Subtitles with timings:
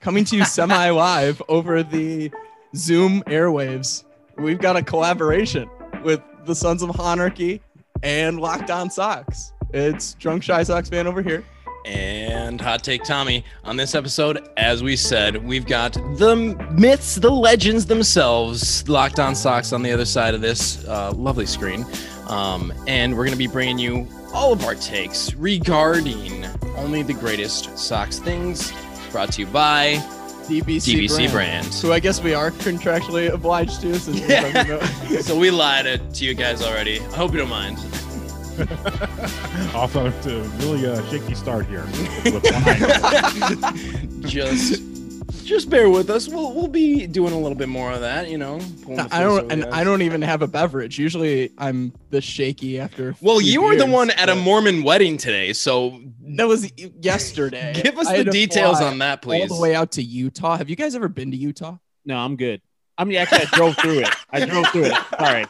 [0.00, 2.32] coming to you semi live over the
[2.74, 4.04] Zoom airwaves.
[4.38, 5.68] We've got a collaboration
[6.02, 7.60] with the Sons of Honarchy
[8.02, 9.52] and Locked On Sox.
[9.74, 11.44] It's Drunk Shy Sox fan over here.
[11.84, 13.44] And Hot Take Tommy.
[13.64, 19.34] On this episode, as we said, we've got the myths, the legends themselves, Locked On
[19.34, 21.84] Sox on the other side of this uh, lovely screen.
[22.26, 26.46] Um, and we're going to be bringing you all of our takes regarding
[26.76, 28.72] only the greatest Sox things
[29.12, 29.94] brought to you by
[30.48, 31.66] DBC, DBC brand, brand.
[31.74, 33.98] who I guess we are contractually obliged to.
[33.98, 34.46] Since Yeah.
[34.46, 34.82] about-
[35.24, 37.00] so we lied to you guys already.
[37.00, 37.78] I hope you don't mind.
[39.74, 40.10] Off on a
[40.58, 41.84] really uh, shaky start here.
[42.24, 42.44] With
[44.26, 44.82] just
[45.50, 46.28] just bear with us.
[46.28, 48.60] We'll we'll be doing a little bit more of that, you know.
[49.10, 49.64] I don't, and.
[49.66, 50.98] I don't even have a beverage.
[50.98, 53.14] Usually, I'm this shaky after.
[53.20, 57.72] Well, you were the one at a Mormon wedding today, so That was yesterday.
[57.82, 59.50] give us the details on that, please.
[59.50, 60.56] All the way out to Utah.
[60.56, 61.76] Have you guys ever been to Utah?
[62.04, 62.62] No, I'm good.
[62.96, 64.08] I mean, actually, I drove through it.
[64.30, 64.96] I drove through it.
[65.18, 65.46] Sorry.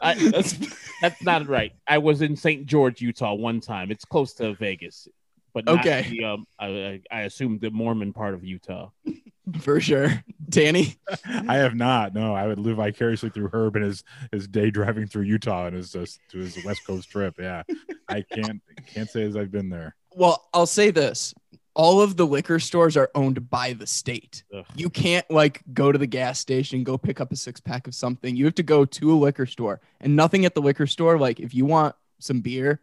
[0.00, 0.58] I, that's,
[1.00, 1.72] that's not right.
[1.88, 2.66] I was in St.
[2.66, 3.90] George, Utah, one time.
[3.90, 5.08] It's close to Vegas,
[5.54, 6.06] but not Okay.
[6.10, 8.90] The, um, I, I I assume the Mormon part of Utah.
[9.60, 10.22] For sure.
[10.48, 10.96] Danny?
[11.26, 12.14] I have not.
[12.14, 15.76] No, I would live vicariously through Herb and his his day driving through Utah and
[15.76, 17.34] his uh, to his West Coast trip.
[17.38, 17.62] Yeah,
[18.08, 19.96] I can't can't say as I've been there.
[20.14, 21.34] Well, I'll say this.
[21.76, 24.44] All of the liquor stores are owned by the state.
[24.54, 24.64] Ugh.
[24.76, 27.94] You can't like go to the gas station, go pick up a six pack of
[27.94, 28.36] something.
[28.36, 31.18] You have to go to a liquor store and nothing at the liquor store.
[31.18, 32.80] Like if you want some beer,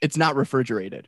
[0.00, 1.06] it's not refrigerated.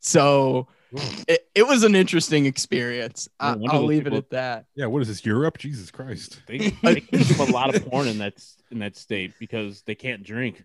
[0.00, 1.24] So mm.
[1.28, 3.28] it, it was an interesting experience.
[3.38, 4.64] I, No wonder I'll those leave it at that.
[4.74, 5.58] Yeah, what is this Europe?
[5.58, 6.40] Jesus Christ!
[6.46, 8.34] They, they consume a lot of porn in that
[8.70, 10.64] in that state because they can't drink.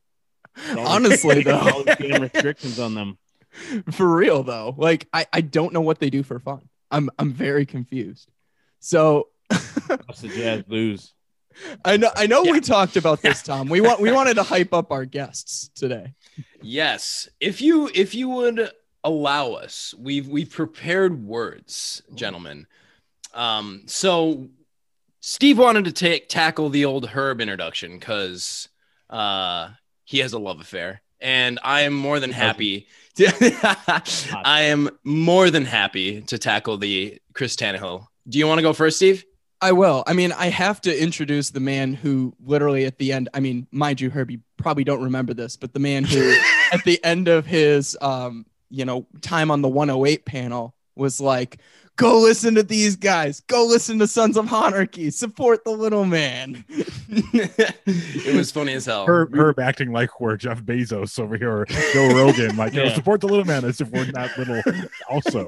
[0.70, 3.18] All these- Honestly, though, all these damn restrictions on them.
[3.92, 6.68] for real though, like I, I don't know what they do for fun.
[6.92, 8.30] I'm I'm very confused.
[8.80, 11.14] So Plus the Jazz lose.
[11.84, 12.52] I know I know Yeah.
[12.54, 13.70] we talked about this, Tom.
[13.70, 16.14] We want we wanted to hype up our guests today.
[16.62, 18.72] Yes, if you if you would
[19.06, 22.68] allow us, we've we've prepared words, gentlemen.
[23.34, 24.50] Um, so
[25.22, 28.68] Steve wanted to take tackle the old Herb introduction because
[29.10, 29.70] uh,
[30.04, 32.88] he has a love affair, and I am more than happy.
[33.16, 33.32] To,
[34.44, 38.08] I am more than happy to tackle the Chris Tannehill.
[38.28, 39.24] Do you want to go first, Steve?
[39.62, 40.04] I will.
[40.06, 43.68] I mean, I have to introduce the man who literally at the end, I mean,
[43.72, 46.36] mind you, Herbie probably don't remember this, but the man who
[46.74, 51.58] at the end of his um, you know, time on the 108 panel was like,
[51.98, 56.64] go listen to these guys, go listen to Sons of Honarchy, support the little man.
[56.70, 59.06] it was funny as hell.
[59.08, 62.94] Herb, Herb acting like we're Jeff Bezos over here, or Joe Rogan, like Yeah.
[62.94, 64.62] support the little man as if we're not little.
[65.10, 65.48] Also,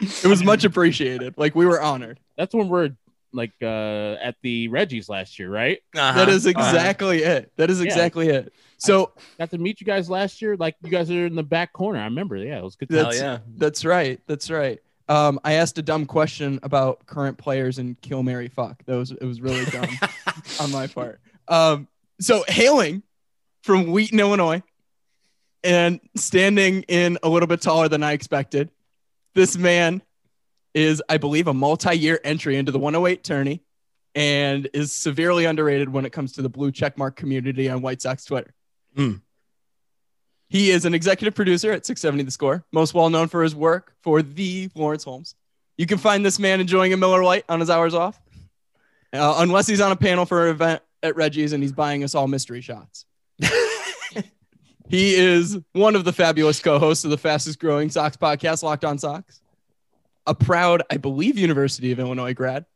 [0.00, 1.34] It was much appreciated.
[1.36, 2.20] Like we were honored.
[2.36, 2.90] That's when we're
[3.32, 5.78] like uh at the Reggie's last year, right?
[5.96, 6.18] Uh-huh.
[6.18, 6.58] That is Uh-huh.
[6.58, 7.52] exactly it.
[7.56, 7.86] That is Yeah.
[7.86, 8.52] exactly it.
[8.78, 10.56] So Got to meet you guys last year.
[10.56, 11.98] Like you guys are in the back corner.
[12.00, 12.36] I remember.
[12.36, 12.90] Yeah, it was good.
[12.90, 13.38] Hell That's- yeah.
[13.56, 14.20] That's right.
[14.26, 14.80] That's right.
[15.08, 18.84] Um, I asked a dumb question about current players and kill Mary fuck.
[18.86, 19.88] That was it was really dumb
[20.60, 21.20] on my part.
[21.48, 21.88] Um,
[22.20, 23.02] so hailing
[23.62, 24.62] from Wheaton, Illinois,
[25.62, 28.70] and standing in a little bit taller than I expected,
[29.34, 30.00] this man
[30.74, 33.62] is, I believe, a multi-year entry into the 108 tourney,
[34.14, 38.24] and is severely underrated when it comes to the blue checkmark community on White Sox
[38.24, 38.54] Twitter.
[38.96, 39.14] Hmm.
[40.48, 43.94] He is an executive producer at 670 The Score, most well known for his work
[44.02, 45.36] for the Laurence Holmes.
[45.78, 48.20] You can find this man enjoying a Miller Lite on his hours off,
[49.12, 52.16] uh, unless he's on a panel for an event at Reggie's and he's buying us
[52.16, 53.06] all mystery shots.
[54.88, 58.98] he is one of the fabulous co-hosts of the fastest growing Sox podcast, Locked On
[58.98, 59.40] Sox.
[60.26, 62.66] A proud, I believe, University of Illinois grad.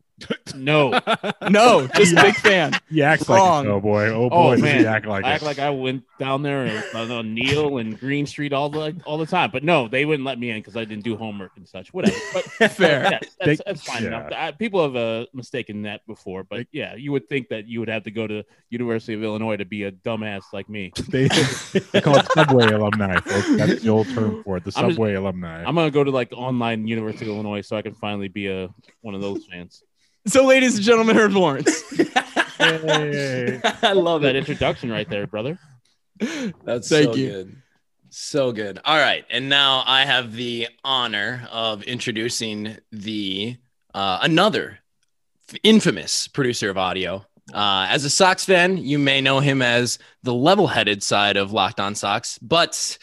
[0.54, 1.00] No,
[1.50, 2.72] No, just big fan.
[2.88, 3.64] he acts Wrong.
[3.64, 3.70] like it.
[3.70, 4.86] Oh boy, oh Oh, boy, does he man.
[4.86, 5.47] act like I act it.
[5.47, 9.19] like I went down there and on uh, Neil and Green Street all the all
[9.19, 9.50] the time.
[9.50, 11.92] But no, they wouldn't let me in because I didn't do homework and such.
[11.92, 12.16] Whatever.
[12.32, 13.02] But Fair.
[13.02, 14.02] yeah, that's, They- that's fine.
[14.02, 14.08] yeah.
[14.08, 14.32] enough.
[14.32, 17.88] I, people have uh, mistaken that before, but yeah, you would think that you would
[17.88, 20.93] have to go to University of Illinois to be a dumbass like me.
[21.08, 21.28] They,
[21.93, 23.19] they call it subway alumni.
[23.20, 23.56] Folks.
[23.56, 24.64] That's the old term for it.
[24.64, 25.64] The I'm just- subway alumni.
[25.64, 28.69] I'm gonna go to like online University of Illinois so I can finally be a
[29.00, 29.82] one of those fans.
[30.26, 31.82] So, ladies and gentlemen, Herb Lawrence.
[32.59, 33.61] Hey.
[33.82, 35.59] I love That introduction right there, brother.
[36.19, 37.29] That's Thank so you.
[37.31, 37.56] good.
[38.09, 38.79] So good.
[38.85, 39.25] All right.
[39.29, 43.56] And now I have the honor of introducing the
[43.93, 44.79] uh, another
[45.62, 47.26] infamous producer of audio.
[47.53, 51.53] Uh, as a Sox fan, you may know him as the level headed side of
[51.53, 52.97] Locked On Sox, but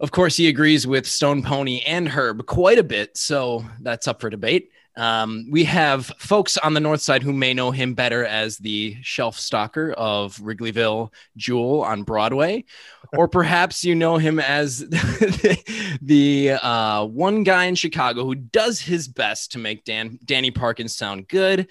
[0.00, 4.20] Of course, he agrees with Stone Pony and Herb quite a bit, so that's up
[4.20, 4.70] for debate.
[4.98, 8.96] Um, we have folks on the north side who may know him better as the
[9.00, 12.64] shelf stalker of Wrigleyville Jewel on Broadway,
[13.16, 14.78] or perhaps you know him as
[16.02, 20.96] the uh, one guy in Chicago who does his best to make Dan Danny Parkins
[20.96, 21.68] sound good.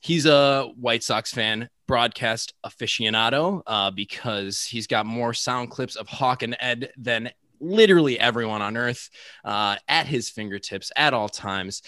[0.00, 6.08] He's a White Sox fan, broadcast aficionado, uh, because he's got more sound clips of
[6.08, 7.30] Hawk and Ed than
[7.60, 9.10] literally everyone on earth
[9.44, 11.82] uh, at his fingertips at all times.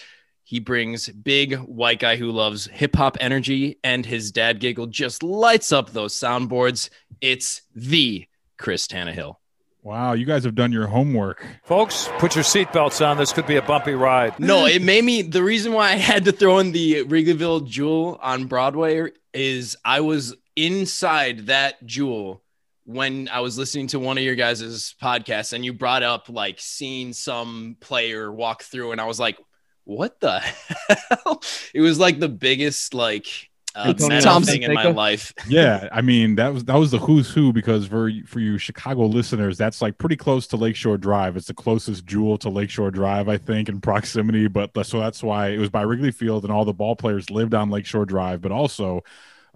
[0.47, 5.21] He brings big white guy who loves hip hop energy, and his dad giggle just
[5.21, 6.89] lights up those soundboards.
[7.19, 8.25] It's the
[8.57, 9.35] Chris Tannehill.
[9.83, 11.45] Wow, you guys have done your homework.
[11.65, 13.17] Folks, put your seatbelts on.
[13.17, 14.39] This could be a bumpy ride.
[14.39, 15.21] No, it made me.
[15.21, 19.99] The reason why I had to throw in the Wrigleyville Jewel on Broadway is I
[19.99, 22.41] was inside that jewel
[22.85, 26.55] when I was listening to one of your guys' podcasts and you brought up like
[26.61, 29.37] seeing some player walk through, and I was like,
[29.87, 31.41] what the hell?
[31.73, 33.25] It was like the biggest like
[33.73, 35.33] uh, Antonio meta Thompson thing in my life.
[35.47, 39.05] Yeah, I mean that was that was the who's who because for for you Chicago
[39.05, 41.37] listeners, that's like pretty close to Lakeshore Drive.
[41.37, 44.47] It's the closest jewel to Lakeshore Drive, I think, in proximity.
[44.47, 47.53] But so that's why it was by Wrigley Field, and all the ball players lived
[47.53, 48.41] on Lakeshore Drive.
[48.41, 49.03] But also,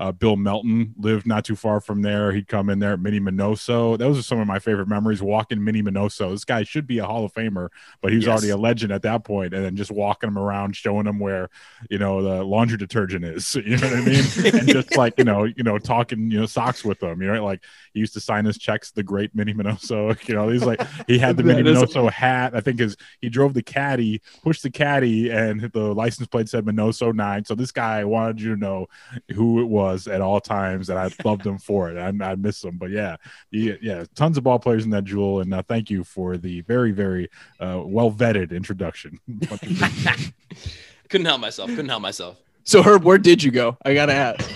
[0.01, 2.31] uh, Bill Melton lived not too far from there.
[2.31, 3.99] He'd come in there at Minnie Minoso.
[3.99, 5.21] Those are some of my favorite memories.
[5.21, 6.31] Walking Minnie Minoso.
[6.31, 7.69] This guy should be a Hall of Famer,
[8.01, 8.31] but he was Yes.
[8.31, 9.53] already a legend at that point.
[9.53, 11.49] And then just walking him around, showing him where
[11.91, 13.55] you know the laundry detergent is.
[13.71, 14.55] You know what I mean?
[14.59, 17.21] and just like you know, you know, talking you know Sox with them.
[17.21, 17.63] You know, like
[17.93, 18.89] he used to sign his checks.
[18.91, 20.17] The great Minnie Minoso.
[20.27, 22.55] You know, he's like he had the Minnie Minoso hat.
[22.55, 26.65] I think his he drove the caddy, pushed the caddy, and the license plate said
[26.65, 27.45] Minoso nine.
[27.45, 28.87] So this guy wanted you to know
[29.35, 31.97] who it was at all times, and I loved him for it.
[31.97, 33.17] I, I miss him, but yeah,
[33.51, 36.61] yeah, yeah, tons of ball players in that jewel, and uh, thank you for the
[36.61, 37.29] very, very
[37.59, 39.19] uh, well vetted introduction.
[41.09, 41.69] Couldn't help myself.
[41.69, 42.37] Couldn't help myself.
[42.63, 43.77] So Herb, where did you go?
[43.83, 44.49] I gotta ask.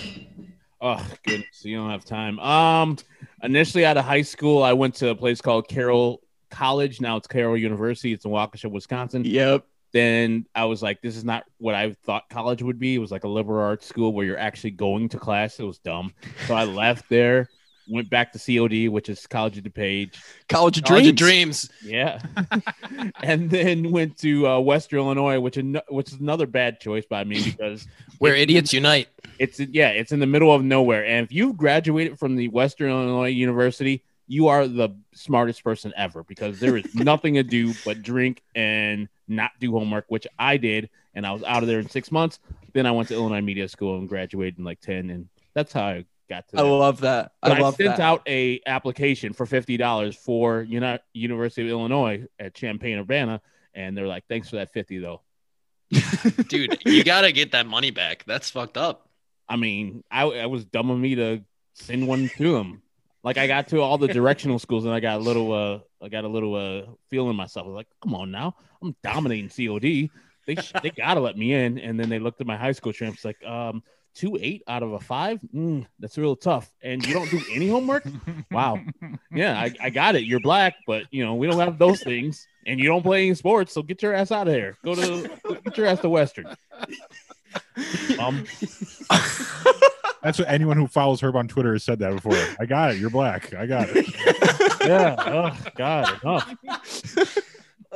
[0.79, 2.39] Oh goodness, you don't have time.
[2.39, 2.97] Um,
[3.43, 7.01] initially out of high school, I went to a place called Carroll College.
[7.01, 8.13] Now it's Carroll University.
[8.13, 9.25] It's in Waukesha, Wisconsin.
[9.25, 9.65] Yep.
[9.95, 12.95] Then I was like, this is not what I thought college would be.
[12.95, 15.57] It was like a liberal arts school where you're actually going to class.
[15.57, 16.13] It was dumb.
[16.47, 17.47] So I left there,
[17.87, 20.17] went back to COD, which is College of DuPage.
[20.49, 21.69] College of College of Dreams.
[21.69, 21.93] dreams.
[21.95, 22.19] Yeah,
[23.23, 27.23] and then went to uh, Western Illinois, which an- which is another bad choice by
[27.23, 27.87] me because
[28.19, 29.07] Where it's- idiots unite.
[29.39, 31.05] It's yeah, it's in the middle of nowhere.
[31.05, 36.23] And if you've graduated from the Western Illinois University, you are the smartest person ever
[36.23, 40.89] because there is nothing to do but drink and not do homework, which I did,
[41.13, 42.39] and I was out of there in six months.
[42.73, 45.83] Then I went to Illinois Media School and graduated in like ten, and that's how
[45.83, 46.59] I got to.
[46.59, 47.33] I love that.
[47.41, 47.99] But I love sent that.
[47.99, 53.41] out a application for fifty dollars for Uni- University of Illinois at Champaign Urbana,
[53.73, 55.21] and they're like, "Thanks for that fifty though."
[56.47, 58.23] Dude, you gotta get that money back.
[58.25, 59.07] That's fucked up.
[59.47, 61.41] I mean, I, I was dumb of me to
[61.73, 62.81] send one to them.
[63.25, 66.09] Like I got to all the directional schools and I got a little uh I
[66.09, 67.65] got a little uh feeling myself.
[67.65, 70.11] I was like, come on now, I'm dominating COD.
[70.45, 71.79] They sh- they gotta let me in.
[71.79, 73.81] And then they looked at my high school transcripts like um
[74.13, 75.39] two eight out of a five.
[75.53, 76.71] Mm, that's real tough.
[76.83, 78.05] And you don't do any homework.
[78.51, 78.79] Wow.
[79.33, 80.23] Yeah, I, I got it.
[80.25, 83.33] You're black, but you know we don't have those things, and you don't play any
[83.33, 83.73] sports.
[83.73, 84.77] So get your ass out of here.
[84.85, 85.29] Go to
[85.63, 86.55] get your ass to Western.
[88.19, 88.45] Um,
[90.25, 92.35] That's what anyone who follows Herb on Twitter has said that before.
[92.59, 92.97] I got it.
[92.97, 93.53] You're black.
[93.53, 94.07] I got it.
[94.81, 95.15] yeah.
[95.19, 96.55] Oh God, enough.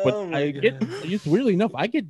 [0.02, 2.06] But Oh I get just weirdly enough, I get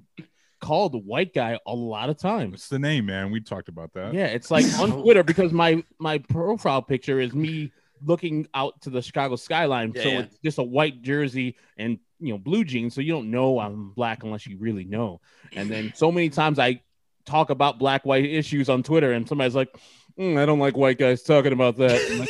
[0.60, 2.56] called white guy a lot of times.
[2.56, 3.32] It's the name, man?
[3.32, 4.14] We talked about that.
[4.14, 7.72] Yeah, it's like on Twitter because my my profile picture is me
[8.06, 9.94] looking out to the Chicago skyline.
[9.96, 10.20] Yeah, so yeah.
[10.20, 12.94] it's just a white jersey and you know blue jeans.
[12.94, 15.22] So you don't know I'm black unless you really know.
[15.54, 16.82] And then so many times I
[17.26, 19.74] talk about black white issues on Twitter, and somebody's like,
[20.20, 22.30] "Mm, "I don't like white guys talking about that." I'm like,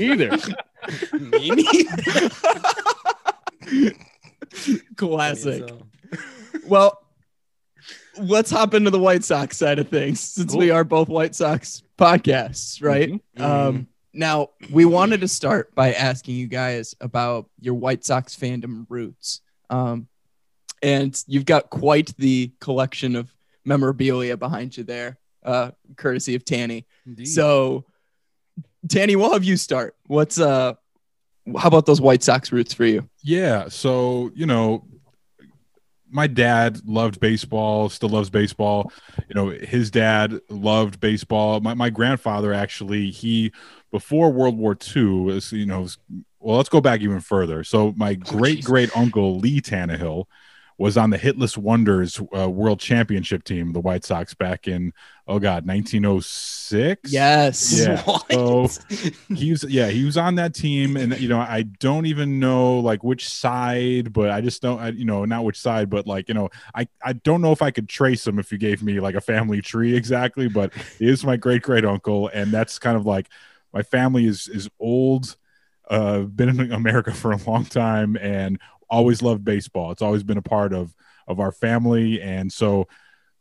[0.00, 0.30] either.
[1.20, 2.30] Me neither.
[4.96, 5.70] Classic.
[6.66, 6.98] Well,
[8.18, 11.82] let's hop into the White Sox side of things since we are both White Sox
[11.98, 13.10] podcasts, right?
[13.36, 13.40] Mhm.
[13.42, 18.84] Um, now, we wanted to start by asking you guys about your White Sox fandom
[18.88, 19.40] roots.
[19.70, 20.08] Um,
[20.82, 26.86] and you've got quite the collection of memorabilia behind you there, uh, courtesy of Tanny.
[27.24, 27.84] So,
[28.88, 29.96] Tanny, we'll have you start.
[30.06, 30.74] What's uh,
[31.58, 33.08] how about those White Sox roots for you?
[33.22, 33.68] Yeah.
[33.68, 34.84] So, you know,
[36.10, 38.92] my dad loved baseball, still loves baseball.
[39.28, 41.60] You know, his dad loved baseball.
[41.60, 43.52] My my grandfather actually, he
[43.90, 45.98] before World War II, was, you know, was,
[46.38, 47.64] well, let's go back even further.
[47.64, 50.26] So my great great uncle Lee Tannehill
[50.78, 54.92] was on the Hitless Wonders uh, World Championship team, the White Sox, back in
[55.26, 57.12] oh god, 1906.
[57.12, 57.78] Yes.
[57.78, 58.02] Yeah.
[58.06, 58.32] What?
[58.32, 58.68] So
[59.34, 62.78] he was yeah he was on that team, and you know I don't even know
[62.80, 66.28] like which side, but I just don't I, you know not which side, but like
[66.28, 69.00] you know I I don't know if I could trace him if you gave me
[69.00, 72.96] like a family tree exactly, but he is my great great uncle, and that's kind
[72.96, 73.28] of like
[73.72, 75.36] my family is is old.
[75.90, 79.90] Uh, been in America for a long time and always loved baseball.
[79.90, 80.94] It's always been a part of
[81.26, 82.88] of our family, and so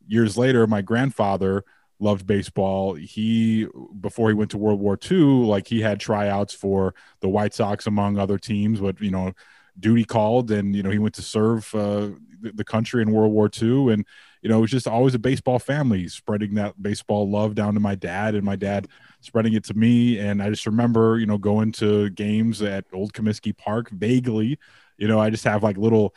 [0.07, 1.63] years later, my grandfather
[1.99, 2.95] loved baseball.
[2.95, 3.67] He
[3.99, 7.87] before he went to World War II, like he had tryouts for the White Sox
[7.87, 9.33] among other teams, but you know,
[9.79, 12.09] duty called, and you know he went to serve uh,
[12.41, 14.05] the, country in World War II, and
[14.41, 17.79] you know it was just always a baseball family, spreading that baseball love down to
[17.79, 18.87] my dad, and my dad
[19.21, 20.17] spreading it to me.
[20.17, 24.57] And I just remember, you know, going to games at Old Comiskey Park vaguely.
[24.97, 26.13] You know, I just have like little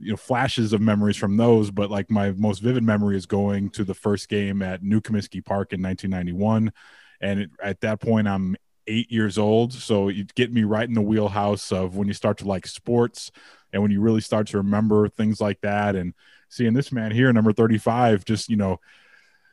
[0.00, 3.70] you know flashes of memories from those but like my most vivid memory is going
[3.70, 6.72] to the first game at new comiskey park in 1991
[7.20, 10.94] and it, at that point i'm eight years old so you get me right in
[10.94, 13.30] the wheelhouse of when you start to like sports
[13.72, 16.14] and when you really start to remember things like that and
[16.48, 18.80] seeing this man here number 35 just you know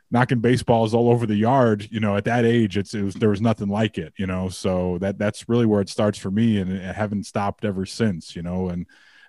[0.09, 3.29] knocking baseballs all over the yard you know at that age it's it was there
[3.29, 6.57] was nothing like it you know so that that's really where it starts for me
[6.59, 8.85] and it haven't stopped ever since you know and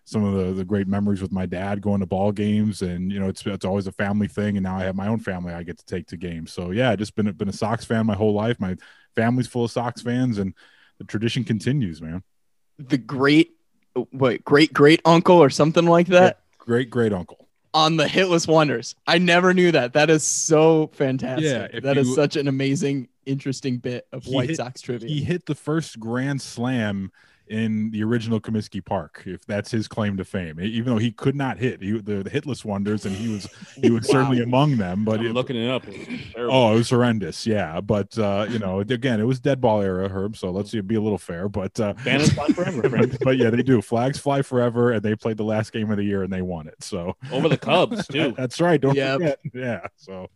[0.09, 3.21] some of the, the great memories with my dad going to ball games and you
[3.21, 5.63] know it's it's always a family thing and now I have my own family I
[5.63, 8.15] get to take to games so yeah I just been been a Sox fan my
[8.15, 8.77] whole life my
[9.15, 10.55] family's full of Sox fans and
[10.99, 12.23] the tradition continues man
[12.79, 13.53] The great,
[14.11, 18.95] what, great great uncle or something like that great great uncle on the Hitless Wonders.
[19.07, 19.93] I never knew that.
[19.93, 21.45] That is so fantastic.
[21.75, 25.07] Yeah, that is you- such an amazing, interesting bit of White hit- Sox trivia.
[25.09, 27.13] he hit the first grand slam
[27.51, 30.61] in the original Comiskey Park, if that's his claim to fame.
[30.61, 33.91] Even though he could not hit, he, the, the hitless wonders, and he was he
[33.91, 35.05] was certainly among them.
[35.05, 35.87] But I'm it- looking it up.
[35.89, 36.55] It's terrible.
[36.55, 37.47] Oh, it was horrendous.
[37.47, 40.37] Yeah, but uh, you know, again, it was dead ball era, Herb.
[40.37, 41.49] So let's be a little fair.
[41.49, 43.81] But uh, Banners fly forever, but, but yeah, they do.
[43.83, 46.67] Flags fly forever, and they played the last game of the year and they won
[46.69, 46.83] it.
[46.83, 48.35] So Over the Cubs too.
[48.37, 48.81] that's right.
[48.81, 49.19] Don't Yep.
[49.21, 49.39] forget.
[49.55, 49.81] Yeah.
[49.97, 50.29] So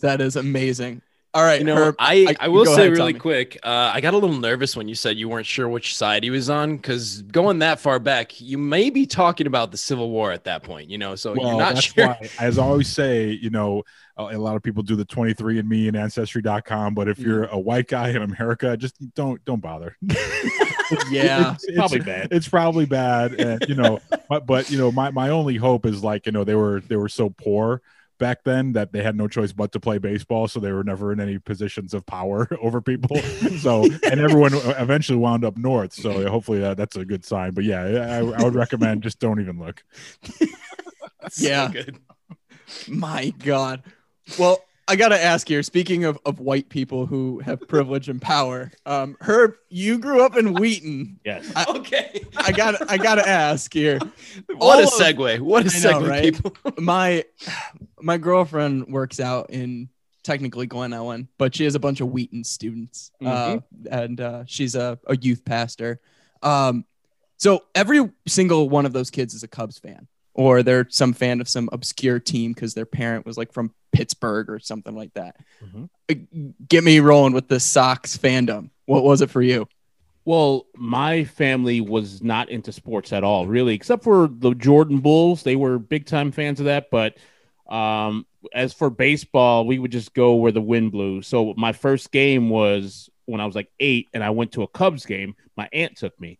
[0.00, 1.02] that is amazing.
[1.34, 3.18] All right, You know, Herb, I, I- I, will say ahead, really Tommy.
[3.20, 3.58] quick.
[3.64, 6.30] Uh, I got a little nervous when you said you weren't sure which side he
[6.30, 10.30] was on, because going that far back, you may be talking about the Civil War
[10.30, 10.90] at that point.
[10.90, 12.06] You know, so you're not that's sure.
[12.06, 13.82] why, as I always say, you know,
[14.16, 17.88] a, a lot of people do the 23andMe and ancestry.com, but if you're a white
[17.88, 19.96] guy in America, just don't don't bother.
[21.10, 22.28] yeah, It's- it's- Probably bad.
[22.30, 23.98] It's probably bad, and you know,
[24.28, 26.96] but but you know, my my only hope is like you know they were they
[26.96, 27.82] were so poor
[28.24, 31.12] back then that they had no choice but to play baseball, so they were never
[31.12, 33.20] in any positions of power over people.
[33.58, 35.92] So and everyone eventually wound up north.
[35.92, 37.52] So hopefully that, that's a good sign.
[37.52, 39.84] But yeah, I, I would recommend just don't even look.
[41.30, 41.70] So Yeah.
[41.72, 41.98] good.
[42.88, 43.82] my God.
[44.38, 45.62] Well, I gotta ask here.
[45.62, 50.36] Speaking of, of white people who have privilege and power, um, Herb, you grew up
[50.36, 51.20] in Wheaton.
[51.24, 51.50] Yes.
[51.56, 52.24] I- Okay.
[52.36, 53.98] I got I gotta ask here.
[54.48, 55.40] What All a of- segue.
[55.40, 56.34] What a I know, segue, right?
[56.34, 56.54] people.
[56.78, 57.24] my
[58.00, 59.88] my girlfriend works out in
[60.22, 63.58] technically Glen Ellyn, but she has a bunch of Wheaton students, uh,
[63.90, 66.00] and uh, she's a, a youth pastor.
[66.42, 66.84] Um,
[67.36, 71.40] so every single one of those kids is a Cubs fan, or they're some fan
[71.40, 75.36] of some obscure team because their parent was like from Pittsburgh or something like that.
[75.64, 75.88] Mhm.
[76.10, 78.70] Uh, Get me rolling with the Sox fandom.
[78.86, 79.68] What was it for you?
[80.26, 85.42] Well, my family was not into sports at all, really, except for the Jordan Bulls.
[85.42, 86.90] They were big time fans of that.
[86.90, 87.16] But
[87.68, 91.22] um, as for baseball, we would just go where the wind blew.
[91.22, 94.68] So my first game was when I was like eight, and I went to a
[94.68, 95.34] Cubs game.
[95.56, 96.38] My aunt took me.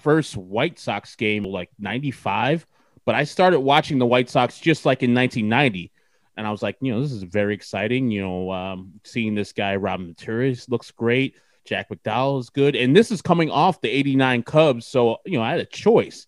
[0.00, 2.66] First White Sox game, like 95.
[3.06, 5.92] But I started watching the White Sox just like in 1990.
[6.36, 8.10] And I was like, you know, this is very exciting.
[8.10, 11.36] You know, um, seeing this guy, Robin Maturis, looks great.
[11.64, 12.76] Jack McDowell is good.
[12.76, 14.86] And this is coming off the 89 Cubs.
[14.86, 16.26] So, you know, I had a choice.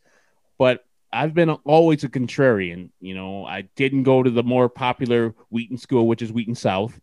[0.57, 2.91] But I've been always a contrarian.
[3.01, 6.99] You know, I didn't go to the more popular Wheaton school, which is Wheaton South.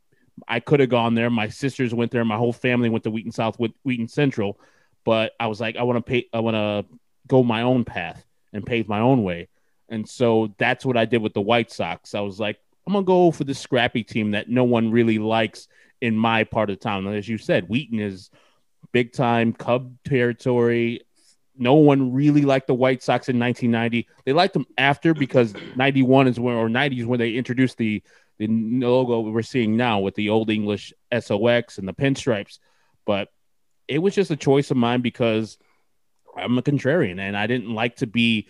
[0.47, 1.29] I could have gone there.
[1.29, 2.25] My sisters went there.
[2.25, 4.59] My whole family went to Wheaton South with Wheaton Central.
[5.03, 6.85] But I was like, I want to pay, I want to
[7.27, 9.49] go my own path and pave my own way.
[9.89, 12.15] And so that's what I did with the White Sox.
[12.15, 15.67] I was like, I'm gonna go for the scrappy team that no one really likes
[16.01, 17.07] in my part of town.
[17.07, 18.29] And as you said, Wheaton is
[18.91, 21.01] big time Cub territory.
[21.57, 24.07] no one really liked the White Sox in 1990.
[24.25, 28.03] They liked them after because 91 is when or 90 is when they introduced the
[28.37, 32.59] the logo we're seeing now with the old English SOX and the pinstripes.
[33.05, 33.29] But
[33.87, 35.57] it was just a choice of mine because
[36.35, 38.49] I'm a contrarian and I didn't like to be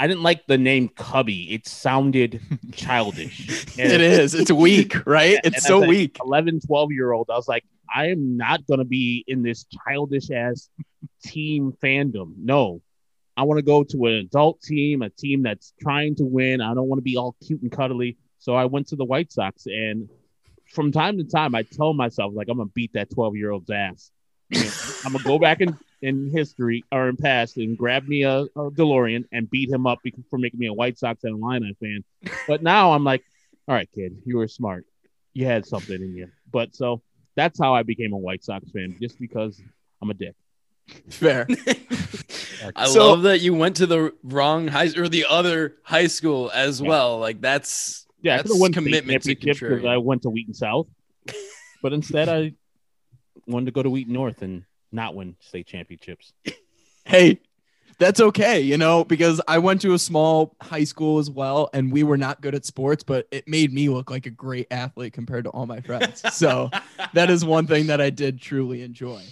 [0.00, 1.52] I didn't like the name Cubby.
[1.54, 2.40] It sounded
[2.72, 3.78] childish.
[3.78, 4.34] It is.
[4.34, 5.38] It's weak, right?
[5.44, 6.18] It's so weak.
[6.24, 9.64] 11, 12 year old, I was like, I am not going to be in this
[9.64, 10.68] childish ass
[11.22, 12.34] team fandom.
[12.38, 12.82] No,
[13.36, 16.60] I want to go to an adult team, a team that's trying to win.
[16.60, 18.16] I don't want to be all cute and cuddly.
[18.38, 20.08] So I went to the White Sox, and
[20.72, 23.70] from time to time, I tell myself like I'm gonna beat that 12 year old's
[23.70, 24.10] ass.
[25.04, 28.70] I'm gonna go back in, in history or in past and grab me a, a
[28.70, 31.74] DeLorean and beat him up because, for making me a White Sox and a Illini
[31.80, 32.04] fan.
[32.46, 33.24] But now I'm like,
[33.66, 34.84] all right, kid, you were smart.
[35.32, 36.28] You had something in you.
[36.52, 37.02] But so
[37.36, 39.60] that's how I became a White Sox fan, just because
[40.02, 40.34] I'm a dick.
[41.10, 41.46] Fair.
[42.76, 46.50] I So- love that you went to the wrong high or the other high school
[46.54, 46.88] as Yeah.
[46.88, 47.18] well.
[47.18, 49.84] Like that's Yeah, I That's could have commitment to championship because.
[49.86, 50.86] I went to Wheaton South,
[51.82, 52.52] but instead I
[53.46, 56.32] wanted to go to Wheaton North and not win state championships.
[57.04, 57.40] hey,
[57.98, 61.92] that's okay, you know, because I went to a small high school as well, and
[61.92, 65.12] we were not good at sports, but it made me look like a great athlete
[65.12, 66.22] compared to all my friends.
[66.34, 66.70] So
[67.12, 69.22] that is one thing that I did truly enjoy.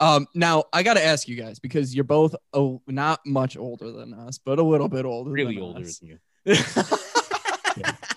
[0.00, 3.90] Um, now I got to ask you guys because you're both oh, not much older
[3.90, 5.30] than us, but a little bit older.
[5.30, 5.98] Really older us.
[5.98, 6.08] than
[6.44, 6.54] you.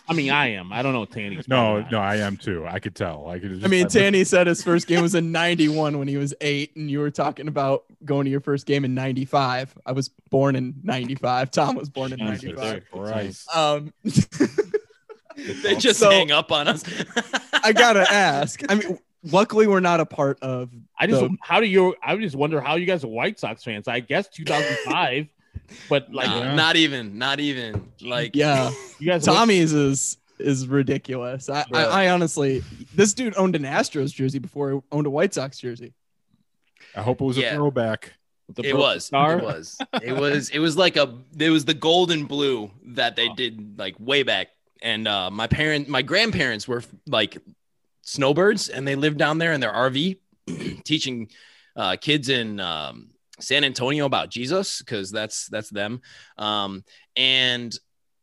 [0.07, 0.71] I mean, I am.
[0.71, 1.47] I don't know Tanny's.
[1.47, 1.99] No, no.
[1.99, 2.65] I am too.
[2.67, 3.27] I could tell.
[3.27, 3.49] I could.
[3.53, 6.75] Just, I mean, Tanny said his first game was in 91 when he was eight,
[6.75, 9.75] and you were talking about going to your first game in 95.
[9.85, 11.49] I was born in 95.
[11.51, 12.83] Tom was born in 95.
[12.91, 13.55] Christ.
[13.55, 13.93] Um,
[15.63, 16.83] they just So- hang up on us.
[17.63, 18.61] I gotta ask.
[18.69, 20.69] I mean, luckily we're not a part of.
[20.99, 21.95] I just the- how do you?
[22.03, 23.87] I just wonder how you guys are White Sox fans.
[23.87, 25.27] I guess 2005,
[25.89, 26.55] but like Nah, Yeah.
[26.55, 27.89] not even, not even.
[28.01, 29.25] Like Yeah, you guys.
[29.25, 31.49] Tommy's is is ridiculous.
[31.49, 32.61] I, I, I honestly,
[32.93, 35.93] this dude owned an Astros jersey before he owned a White Sox jersey.
[36.95, 37.53] I hope it was Yeah.
[37.53, 38.13] a throwback.
[38.53, 39.37] the it was, Star?
[39.39, 43.15] it was, it was, it was like a, it was the gold and blue that
[43.15, 44.49] they did like way back.
[44.81, 47.37] And uh, my parent, my grandparents were like
[48.01, 50.17] snowbirds, and they lived down there in their RV,
[50.83, 51.29] teaching
[51.75, 56.01] uh, kids in um, San Antonio about Jesus because that's that's them.
[56.37, 56.83] Um,
[57.15, 57.77] and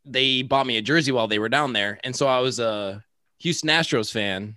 [0.04, 3.04] they bought me a jersey while they were down there, and so I was a
[3.38, 4.56] Houston Astros fan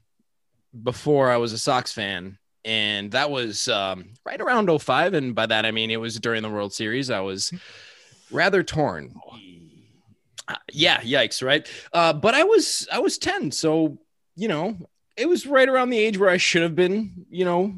[0.84, 2.38] before I was a Sox fan.
[2.63, 5.13] And that was um, right around 05.
[5.13, 7.12] And by that, I mean it was during the World Series.
[7.12, 7.54] I was
[8.32, 9.13] rather torn.
[10.48, 11.68] Uh, yeah, yikes, right?
[11.94, 13.98] Uh, but I was I was 10, so
[14.36, 14.78] you know,
[15.18, 17.74] it was right around the age where I should have been, you know,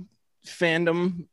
[0.45, 1.27] fandom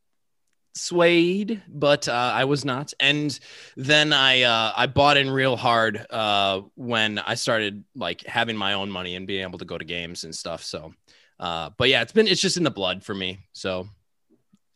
[0.75, 2.93] swayed, but uh, I was not.
[3.01, 3.39] And
[3.77, 8.75] then I uh, I bought in real hard uh, when I started like having my
[8.75, 10.63] own money and being able to go to games and stuff.
[10.63, 10.95] So,
[11.41, 13.41] uh, but yeah, it's been it's just in the blood for me.
[13.53, 13.89] So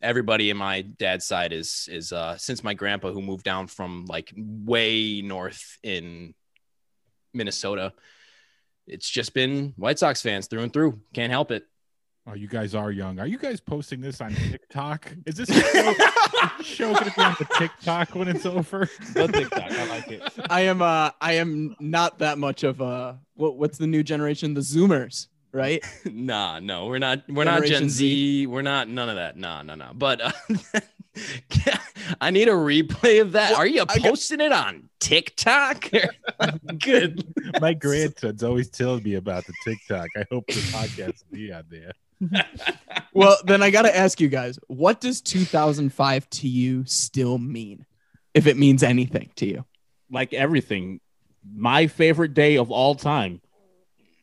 [0.01, 4.05] everybody in my dad's side is is uh, since my grandpa who moved down from
[4.07, 6.33] like way north in
[7.33, 7.93] Minnesota.
[8.87, 10.99] It's just been White Sox fans through and through.
[11.13, 11.65] Can't help it.
[12.29, 13.17] Oh, you guys are young.
[13.19, 15.11] Are you guys posting this on TikTok?
[15.25, 15.93] Is this show,
[16.61, 18.87] show going to be on the TikTok when it's over?
[19.15, 20.21] The TikTok, I like it.
[20.49, 24.53] I am uh I am not that much of a what what's the new generation?
[24.53, 25.83] The Zoomers, right?
[26.05, 27.23] nah, no, we're not.
[27.29, 28.45] We're not Gen Z.
[28.45, 29.35] We're not none of that.
[29.35, 29.93] No, no, Nah.
[29.93, 30.31] But uh,
[32.21, 33.51] I need a replay of that.
[33.51, 35.89] Well, Are you I got- posting it on TikTok?
[36.77, 37.33] Good.
[37.59, 40.09] My grandson's always telling me about the TikTok.
[40.15, 41.91] I hope the podcast will be on there.
[43.13, 47.85] Well, then I got to ask you guys, what does 2005 to you still mean?
[48.33, 49.65] If it means anything to you.
[50.11, 50.99] like everything,
[51.51, 53.41] my favorite day of all time,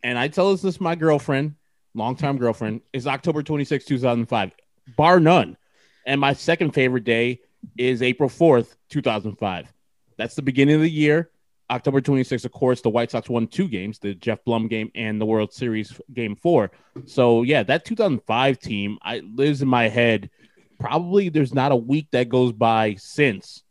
[0.03, 1.55] and I tell this this my girlfriend,
[1.95, 4.53] longtime girlfriend, is October 26, 2005,
[4.97, 5.57] bar none.
[6.07, 7.41] And my second favorite day
[7.77, 9.73] is April 4th, 2005.
[10.17, 11.31] That's the beginning of the year.
[11.69, 15.21] October 26th, of course, the White Sox won two games, the Geoff Blum game and
[15.21, 16.71] the World Series game four.
[17.07, 20.31] So, yeah, that 2005 team I lives in my head.
[20.79, 23.63] Probably there's not a week that goes by since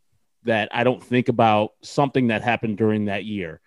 [0.43, 3.61] that I don't think about something that happened during that year.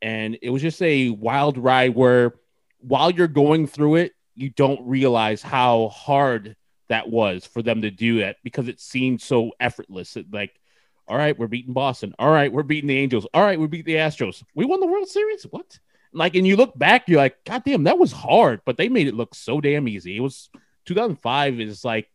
[0.00, 2.34] And it was just a wild ride where
[2.78, 6.56] while you're going through it, you don't realize how hard
[6.88, 10.16] that was for them to do that because it seemed so effortless.
[10.16, 10.57] It, like,
[11.08, 12.14] all right, we're beating Boston.
[12.18, 13.26] All right, we're beating the Angels.
[13.32, 14.42] All right, we beat the Astros.
[14.54, 15.44] We won the World Series.
[15.44, 15.78] What?
[16.12, 19.08] Like, and you look back, you're like, God damn, that was hard, but they made
[19.08, 20.16] it look so damn easy.
[20.16, 20.48] It was
[20.86, 22.10] 2005 is like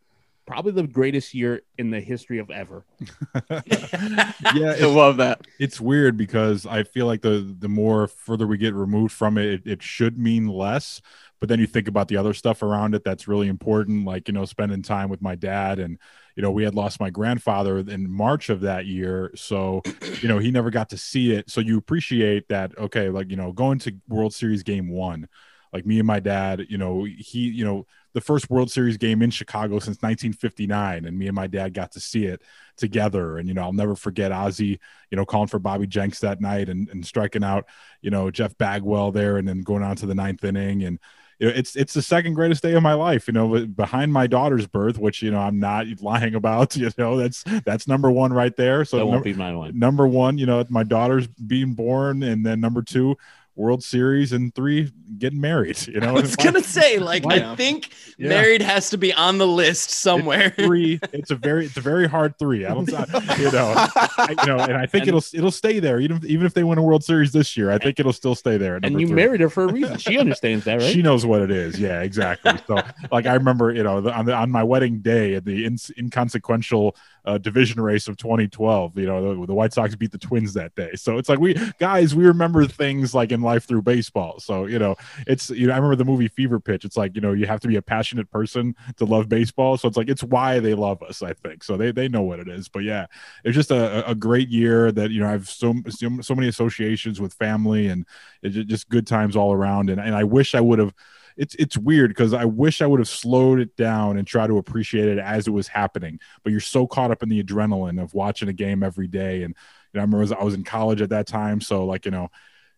[0.45, 2.85] probably the greatest year in the history of ever.
[3.49, 5.41] yeah, I it's, love that.
[5.59, 9.45] it's weird because I feel like the the more further we get removed from it,
[9.45, 11.01] it, it should mean less.
[11.39, 14.33] But then you think about the other stuff around it that's really important, like you
[14.33, 15.97] know, spending time with my dad, and
[16.35, 19.81] you know, we had lost my grandfather in March of that year, so
[20.21, 21.49] you know, he never got to see it.
[21.49, 22.77] So you appreciate that.
[22.77, 25.27] Okay, like you know, going to World Series Game One,
[25.71, 29.21] like me and my dad, you know, he, you know, the first World Series game
[29.21, 32.41] in Chicago since 1959, and me and my dad got to see it
[32.77, 33.37] together.
[33.37, 36.69] And you know, I'll never forget Ozzie, you know, calling for Bobby Jenks that night
[36.69, 37.65] and, and striking out,
[38.01, 40.83] you know, Jeff Bagwell there, and then going on to the ninth inning.
[40.83, 40.99] And
[41.39, 43.27] you know, it's it's the second greatest day of my life.
[43.27, 46.75] You know, behind my daughter's birth, which you know I'm not lying about.
[46.83, 48.83] You know, that's that's number one right there.
[48.83, 49.77] So that won't number, be my one.
[49.77, 53.15] number one, you know, my daughter's being born, and then number two,
[53.55, 55.85] World Series, and three, getting married.
[55.87, 57.57] You know, I was gonna say, like, Why I not?
[57.57, 58.29] think Yeah.
[58.29, 60.49] married has to be on the list somewhere.
[60.57, 60.99] three.
[61.11, 62.65] It's a very it's a very hard three.
[62.65, 65.99] I don't you know I, you know, and I think And- it'll it'll stay there
[65.99, 67.69] even if, even if they win a World Series this year.
[67.71, 68.79] I think it'll still stay there.
[68.81, 69.15] And you three.
[69.15, 69.97] married her for a reason.
[70.03, 70.91] She understands that, right?
[70.91, 71.79] She knows what it is.
[71.79, 72.53] Yeah, exactly.
[72.67, 72.79] So,
[73.11, 75.91] like, I remember, you know, the, on the, on my wedding day at the ins
[75.97, 80.53] inconsequential uh, division race of 2012, you know, the, the White Sox beat the Twins
[80.53, 80.91] that day.
[80.95, 84.39] So it's like we guys, we remember things like in life through baseball.
[84.39, 86.83] So you know, it's you know, I remember the movie Fever Pitch.
[86.85, 89.77] It's like you know, you have to be a passionate person to love baseball.
[89.77, 91.21] So it's like it's why they love us.
[91.21, 91.77] I think so.
[91.77, 92.67] They they know what it is.
[92.67, 93.05] But yeah,
[93.43, 97.33] it's just a, a great year that you know I've so so, many associations with
[97.33, 98.05] family and
[98.41, 99.89] it's just good times all around.
[99.89, 100.93] And and I wish I would have.
[101.37, 104.57] It's it's weird because I wish I would have slowed it down and try to
[104.57, 106.19] appreciate it as it was happening.
[106.43, 109.43] But you're so caught up in the adrenaline of watching a game every day.
[109.43, 109.55] And
[109.93, 112.05] you know, I remember I was, I was in college at that time, so like
[112.05, 112.29] you know,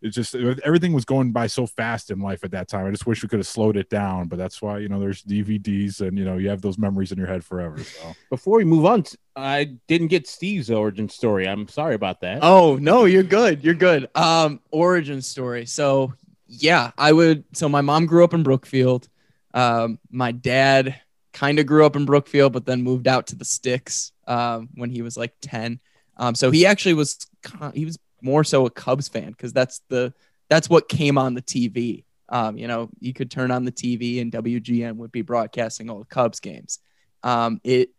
[0.01, 2.85] it's just everything was going by so fast in life at that time.
[2.85, 4.27] I just wish we could have slowed it down.
[4.27, 7.17] But that's why you know there's DVDs and you know you have those memories in
[7.17, 7.79] your head forever.
[7.79, 9.03] So Before we move on,
[9.35, 11.47] I didn't get Steve's origin story.
[11.47, 12.39] I'm sorry about that.
[12.41, 13.63] Oh no, you're good.
[13.63, 14.09] You're good.
[14.15, 15.65] Um, origin story.
[15.65, 16.13] So
[16.47, 17.43] yeah, I would.
[17.53, 19.07] So my mom grew up in Brookfield.
[19.53, 20.99] Um, my dad
[21.33, 24.89] kind of grew up in Brookfield, but then moved out to the sticks um, when
[24.89, 25.79] he was like ten.
[26.17, 27.27] Um, so he actually was
[27.73, 30.13] he was more so a Cubs fan because that's the
[30.49, 32.05] that's what came on the TV.
[32.29, 35.99] Um, you know, you could turn on the TV and WGN would be broadcasting all
[35.99, 36.79] the Cubs games.
[37.23, 37.89] Um, it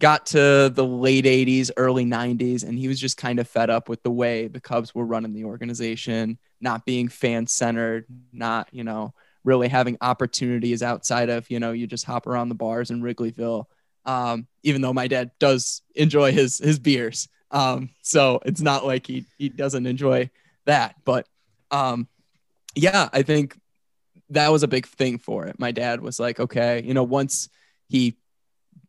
[0.00, 3.88] got to the late 80s, early 90s, and he was just kind of fed up
[3.88, 8.84] with the way the Cubs were running the organization, not being fan centered, not, you
[8.84, 13.02] know, really having opportunities outside of, you know, you just hop around the bars in
[13.02, 13.66] Wrigleyville.
[14.04, 17.28] Um, even though my dad does enjoy his his beers.
[17.50, 20.30] Um, so it's not like he he doesn't enjoy
[20.64, 20.96] that.
[21.04, 21.26] But
[21.70, 22.08] um
[22.74, 23.58] yeah, I think
[24.30, 25.58] that was a big thing for it.
[25.58, 27.48] My dad was like, okay, you know, once
[27.88, 28.16] he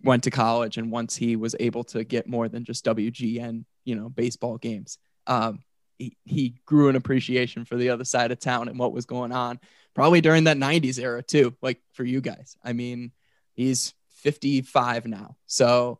[0.03, 3.95] went to college and once he was able to get more than just WGN, you
[3.95, 5.59] know, baseball games, um,
[5.99, 9.31] he, he grew an appreciation for the other side of town and what was going
[9.31, 9.59] on
[9.93, 12.55] probably during that 90s era too, like for you guys.
[12.63, 13.11] I mean,
[13.53, 15.35] he's 55 now.
[15.45, 15.99] So,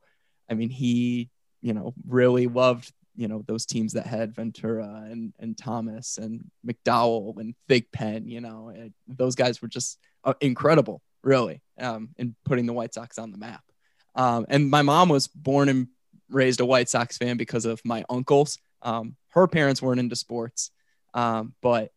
[0.50, 1.30] I mean, he,
[1.62, 6.50] you know, really loved, you know, those teams that had Ventura and, and Thomas and
[6.66, 8.74] McDowell and Big Pen, you know,
[9.08, 13.38] those guys were just uh, incredible, really, um, in putting the White Sox on the
[13.38, 13.64] map.
[14.16, 15.88] Um, and my mom was born and
[16.30, 18.60] raised a White Sox fan because of my uncles.
[18.82, 20.72] Um, her parents weren't into sports,
[21.14, 21.92] um, but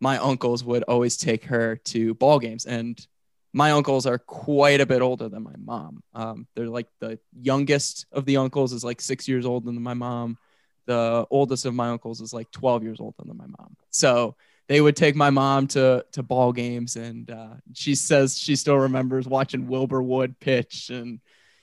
[0.00, 2.66] my uncles would always take her to ball games.
[2.66, 3.04] And
[3.52, 6.02] my uncles are quite a bit older than my mom.
[6.12, 9.94] Um, they're like the youngest of the uncles is like six years older than my
[9.94, 10.38] mom.
[10.86, 13.76] The oldest of my uncles is like 12 years older than my mom.
[13.90, 14.36] So
[14.68, 18.76] they would take my mom to to ball games, and uh, she says she still
[18.76, 21.20] remembers watching Wilbur Wood pitch and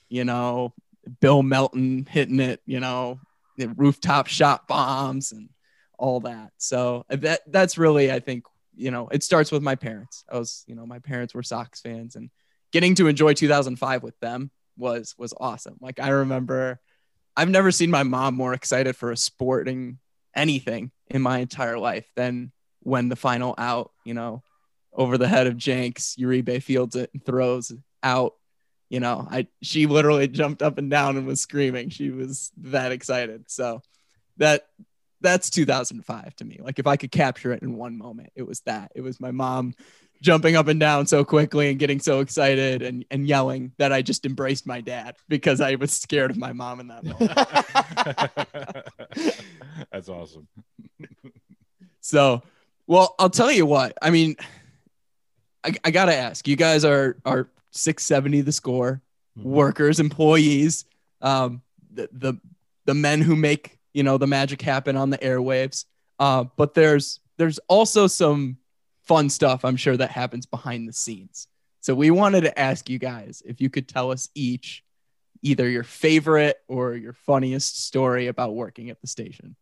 [0.08, 0.74] you know
[1.20, 3.20] Bill Melton hitting it, you know,
[3.58, 5.50] rooftop shot bombs and
[5.98, 6.52] all that.
[6.58, 10.24] So uh, that that's really I think you know it starts with my parents.
[10.32, 12.30] I was you know my parents were Sox fans and
[12.72, 15.78] getting to enjoy 2005 with them was was awesome.
[15.80, 16.80] Like I remember
[17.36, 20.00] I've never seen my mom more excited for a sporting
[20.36, 24.44] anything in my entire life than when the final out, you know,
[24.94, 27.72] over the head of Jenks, Uribe fields it and throws
[28.04, 28.34] out.
[28.92, 31.92] You know, I she literally jumped up and down and was screaming.
[31.92, 33.50] She was that excited.
[33.50, 33.82] So
[34.36, 34.68] that
[35.22, 36.60] that's 2005 to me.
[36.62, 38.92] Like if I could capture it in one moment, it was that.
[38.94, 39.76] It was my mom
[40.22, 44.02] jumping up and down so quickly and getting so excited and, and yelling that I
[44.02, 47.32] just embraced my dad because I was scared of my mom in that moment.
[49.90, 50.50] That's awesome.
[52.02, 52.44] So,
[52.88, 53.98] well, I'll tell you what.
[54.02, 54.36] I mean,
[55.64, 56.46] I, I gotta ask.
[56.46, 59.02] You guys are are 670 the score.
[59.36, 60.86] workers, employees,
[61.22, 61.62] um,
[61.94, 62.34] the, the
[62.86, 65.86] the men who make you know the magic happen on the airwaves.
[66.20, 68.58] Uh, but there's there's also some
[69.04, 71.48] fun stuff I'm sure that happens behind the scenes.
[71.82, 74.84] So we wanted to ask you guys if you could tell us each
[75.42, 79.56] either your favorite or your funniest story about working at the station.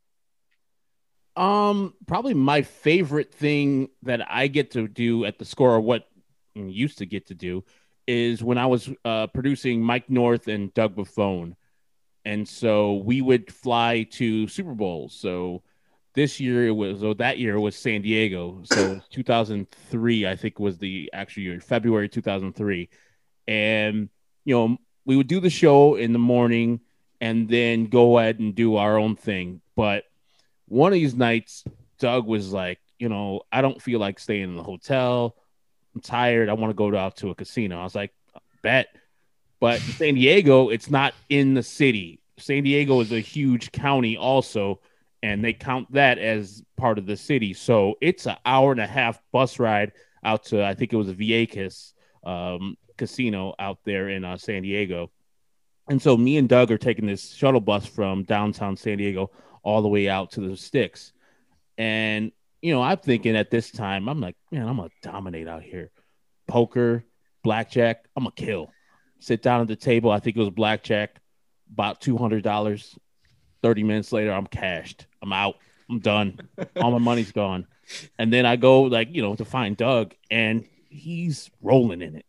[1.36, 6.10] Um, probably my favorite thing that I get to do at the score, or what
[6.58, 7.64] I used to get to do,
[8.10, 11.56] is when I was uh, producing Mike North and Doug Buffone.
[12.26, 15.14] And so we would fly to Super Bowls.
[15.14, 15.62] So
[16.16, 18.64] this year it was, or that year it was San Diego.
[18.64, 22.90] So 2003, I think was the actual year, February 2003.
[23.48, 24.10] And,
[24.44, 26.80] you know, we would do the show in the morning
[27.22, 29.62] and then go ahead and do our own thing.
[29.76, 30.06] But
[30.66, 31.64] one of these nights,
[32.00, 35.36] Doug was like, you know, I don't feel like staying in the hotel.
[35.96, 36.50] I'm tired.
[36.50, 37.80] I want to go out to a casino.
[37.80, 38.14] I was like,
[38.62, 38.96] bet.
[39.60, 42.22] But San Diego, it's not in the city.
[42.38, 44.80] San Diego is a huge county, also,
[45.22, 47.54] and they count that as part of the city.
[47.54, 49.92] So it's an hour and a half bus ride
[50.24, 54.62] out to, I think it was a Viejas um, casino out there in uh, San
[54.62, 55.12] Diego.
[55.90, 59.32] And so me and Doug are taking this shuttle bus from downtown San Diego
[59.64, 61.12] all the way out to the sticks.
[61.78, 65.64] And, you know, I'm thinking at this time, I'm like, man, I'm to dominate out
[65.64, 65.92] here.
[66.48, 67.04] Poker,
[67.44, 68.72] blackjack, I'm to kill.
[69.20, 70.12] Sit down at the table.
[70.12, 71.20] I think it was blackjack,
[71.72, 72.98] about $200.
[73.62, 75.06] 30 minutes later, I'm cashed.
[75.22, 75.56] I'm out.
[75.90, 76.40] I'm done.
[76.78, 77.68] All my money's gone.
[78.18, 82.26] And then I go, like, you know, to find Doug, and he's rolling in it.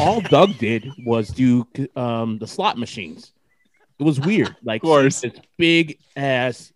[0.00, 3.32] All Doug did was do um, the slot machines.
[3.98, 4.56] It was weird.
[4.64, 5.20] Like, Of course.
[5.20, 6.72] this big ass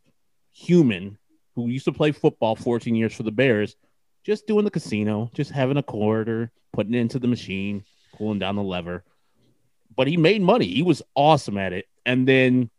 [0.53, 1.18] human
[1.62, 3.77] who used to play football 14 years for the Bears,
[4.25, 7.85] just doing the casino, just having a quarter, putting it into the machine,
[8.16, 9.05] pulling down the lever.
[9.96, 10.66] But he made money.
[10.66, 11.87] He was awesome at it.
[12.07, 12.70] And then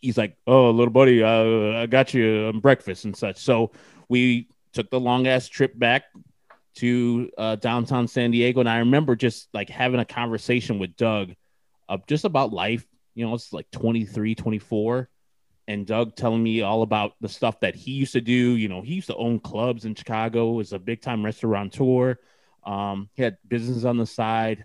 [0.00, 3.72] he's like, "Oh, little buddy, uh, I got you breakfast and such." So
[4.08, 6.04] we took the long ass trip back
[6.76, 11.34] to uh, downtown San Diego, and I remember just like having a conversation with Doug,
[11.88, 12.86] uh, just about life.
[13.14, 15.08] You know, it's like 23, 24,
[15.68, 18.56] and Doug telling me all about the stuff that he used to do.
[18.56, 22.16] You know, he used to own clubs in Chicago, was a big time restaurateur.
[22.64, 24.64] Um, he had business on the side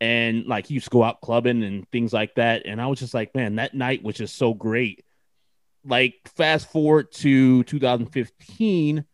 [0.00, 2.62] and like he used to go out clubbing and things like that.
[2.66, 5.04] And I was just like, man, that night was just so great.
[5.84, 9.04] Like fast forward to 2015,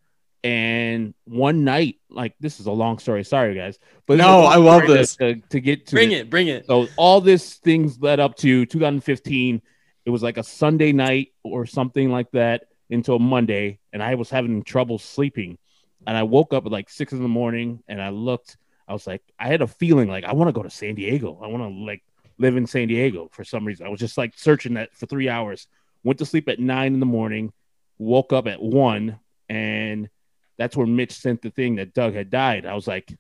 [0.43, 3.25] and one night, like this is a long story.
[3.25, 5.17] Sorry, guys, but No, I love this.
[5.17, 6.19] to, to get to Bring it.
[6.23, 6.67] it, bring it.
[6.67, 9.61] So all this things led up to 2015.
[10.05, 14.31] It was like a Sunday night or something like that until Monday, and I was
[14.31, 15.59] having trouble sleeping.
[16.07, 18.57] And I woke up at like six in the morning, and I looked.
[18.89, 21.39] I was like, I had a feeling like I want to go to San Diego.
[21.43, 22.03] I want to like
[22.39, 23.87] live in San Diego for some reason.
[23.87, 25.69] I was just like searching that for three hours.
[26.03, 27.53] Went to sleep at nine in the morning,
[27.99, 30.09] woke up at one, and
[30.57, 32.65] that's where Mitch sent the thing that Doug had died.
[32.65, 33.17] I was like,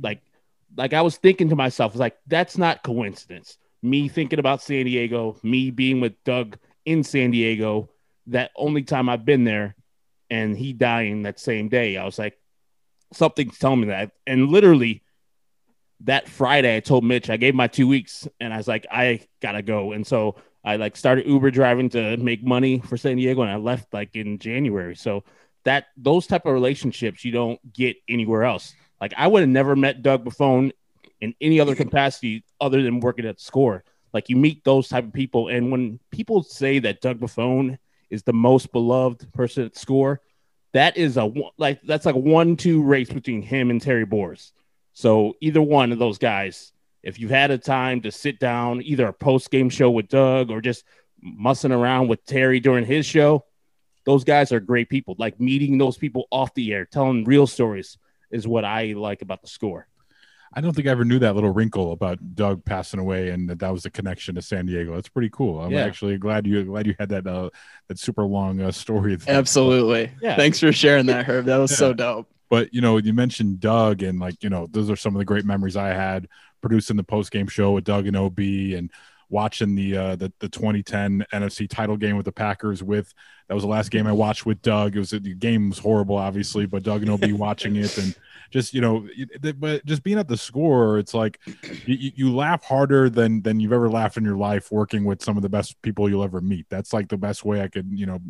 [0.00, 0.22] like,
[0.76, 3.58] like I was thinking to myself, I was like, that's not coincidence.
[3.82, 7.90] Me thinking about San Diego, me being with Doug in San Diego,
[8.28, 9.74] that only time I've been there,
[10.30, 11.96] and he dying that same day.
[11.96, 12.38] I was like,
[13.12, 14.12] something's telling me that.
[14.26, 15.02] And literally
[16.04, 19.20] that Friday, I told Mitch, I gave my two weeks and I was like, I
[19.40, 19.92] gotta go.
[19.92, 23.56] And so I like started Uber driving to make money for San Diego and I
[23.56, 24.96] left like in January.
[24.96, 25.24] So
[25.64, 28.74] that those type of relationships you don't get anywhere else.
[29.00, 30.72] Like I would have never met Doug Buffone
[31.20, 33.84] in any other capacity other than working at the score.
[34.14, 35.48] Like you meet those type of people.
[35.48, 40.20] And when people say that Doug Buffone is the most beloved person at score,
[40.72, 44.52] that is a like that's like a one-two race between him and Terry Boers.
[44.94, 46.72] So either one of those guys,
[47.02, 50.60] if you've had a time to sit down, either a post-game show with Doug or
[50.60, 50.84] just
[51.20, 53.44] mussing around with Terry during his show,
[54.04, 55.14] those guys are great people.
[55.18, 57.98] Like meeting those people off the air, telling real stories
[58.30, 59.86] is what I like about the score.
[60.54, 63.58] I don't think I ever knew that little wrinkle about Doug passing away and that
[63.60, 64.94] that was the connection to San Diego.
[64.94, 65.60] That's pretty cool.
[65.60, 65.84] I'm Yeah.
[65.84, 67.50] actually glad you glad you had that uh,
[67.88, 69.16] that super long uh, story.
[69.16, 69.34] there.
[69.36, 70.10] Absolutely.
[70.20, 70.36] Yeah.
[70.36, 71.46] Thanks for sharing that, Herb.
[71.46, 72.28] That was so dope.
[72.50, 75.24] But you know, you mentioned Doug, and like you know, those are some of the
[75.24, 76.28] great memories I had
[76.60, 78.90] producing the post game show with Doug and OB, and
[79.30, 82.82] watching the uh, the the 2010 NFC title game with the Packers.
[82.82, 83.14] With
[83.48, 84.96] that was the last game I watched with Doug.
[84.96, 88.14] It was the game was horrible, obviously, but Doug and OB watching it and
[88.52, 89.08] just you know,
[89.58, 91.40] but just being at the score, it's like
[91.86, 95.36] you, you- laugh harder than than you've ever laughed in your life working with some
[95.36, 96.66] of the best people you'll ever meet.
[96.70, 98.20] That's like the best way I could you know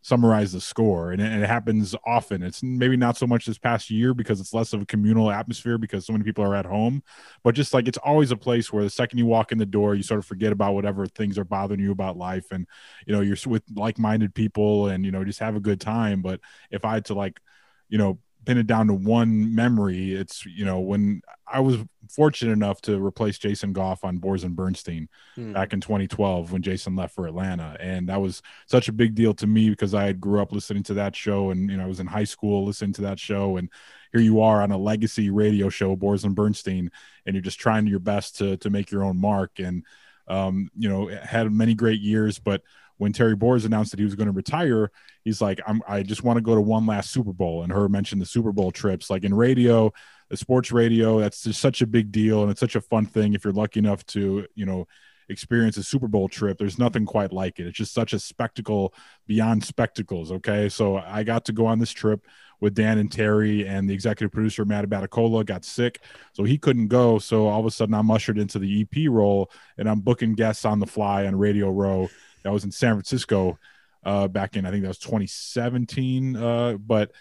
[0.00, 1.10] summarize the score.
[1.12, 2.42] And it happens often.
[2.42, 5.76] It's maybe not so much this past year because it's less of a communal atmosphere
[5.76, 7.02] because so many people are at home
[7.42, 9.94] but just like it's always a place where the second you walk in the door
[9.94, 12.66] you sort of forget about whatever things are bothering you about life and
[13.06, 16.22] you know you're with like-minded people and you know just have a good time.
[16.22, 17.40] But if i had to like
[17.88, 21.78] you know pin it down to one memory, it's you know when I was
[22.10, 25.52] fortunate enough to replace Jason Goff on Boers and Bernstein Hmm.
[25.52, 29.34] back in 2012 when Jason left for Atlanta, and that was such a big deal
[29.34, 31.88] to me because I had grew up listening to that show, and you know I
[31.88, 33.68] was in high school listening to that show, and
[34.12, 36.90] here you are on a legacy radio show, Boers and Bernstein,
[37.26, 39.84] and you're just trying your best to to make your own mark, and
[40.28, 42.62] um, you know had many great years, but
[42.98, 44.90] when Terry Boers announced that he was going to retire,
[45.24, 47.62] he's like, I just want to go to one last Super Bowl.
[47.62, 49.92] And her mentioned the Super Bowl trips, like in radio,
[50.28, 51.20] the sports radio.
[51.20, 53.80] That's just such a big deal, and it's such a fun thing if you're lucky
[53.80, 54.86] enough to, you know,
[55.30, 56.58] experience a Super Bowl trip.
[56.58, 57.66] There's nothing quite like it.
[57.66, 58.94] It's just such a spectacle
[59.26, 60.32] beyond spectacles.
[60.32, 62.26] Okay, so I got to go on this trip
[62.60, 66.00] with Dan and Terry, and the executive producer Matt Abbatacola got sick,
[66.32, 67.18] so he couldn't go.
[67.18, 70.64] So all of a sudden, I'm ushered into the EP role, and I'm booking guests
[70.64, 72.08] on the fly on Radio Row.
[72.44, 73.58] That was in San Francisco
[74.04, 76.36] uh, back in I think that was 2017.
[76.36, 77.12] Uh, but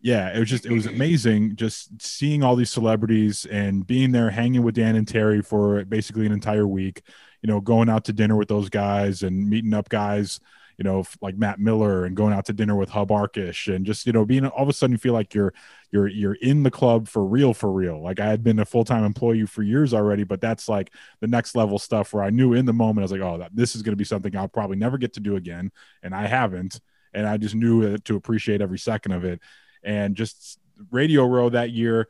[0.00, 4.30] yeah, it was just it was amazing just seeing all these celebrities and being there,
[4.30, 7.02] hanging with Dan and Terry for basically an entire week.
[7.42, 10.40] You know, going out to dinner with those guys and meeting up guys.
[10.78, 14.06] You know, like Matt Miller and going out to dinner with Hub Arkush and just
[14.06, 15.52] you know being all of a sudden you feel like you're
[15.90, 18.00] you're you're in the club for real for real.
[18.00, 21.26] Like I had been a full time employee for years already, but that's like the
[21.26, 23.74] next level stuff where I knew in the moment I was like, oh, that, this
[23.74, 26.80] is going to be something I'll probably never get to do again, and I haven't,
[27.12, 29.40] and I just knew to appreciate every second of it,
[29.82, 30.60] and just
[30.90, 32.08] Radio Row that year.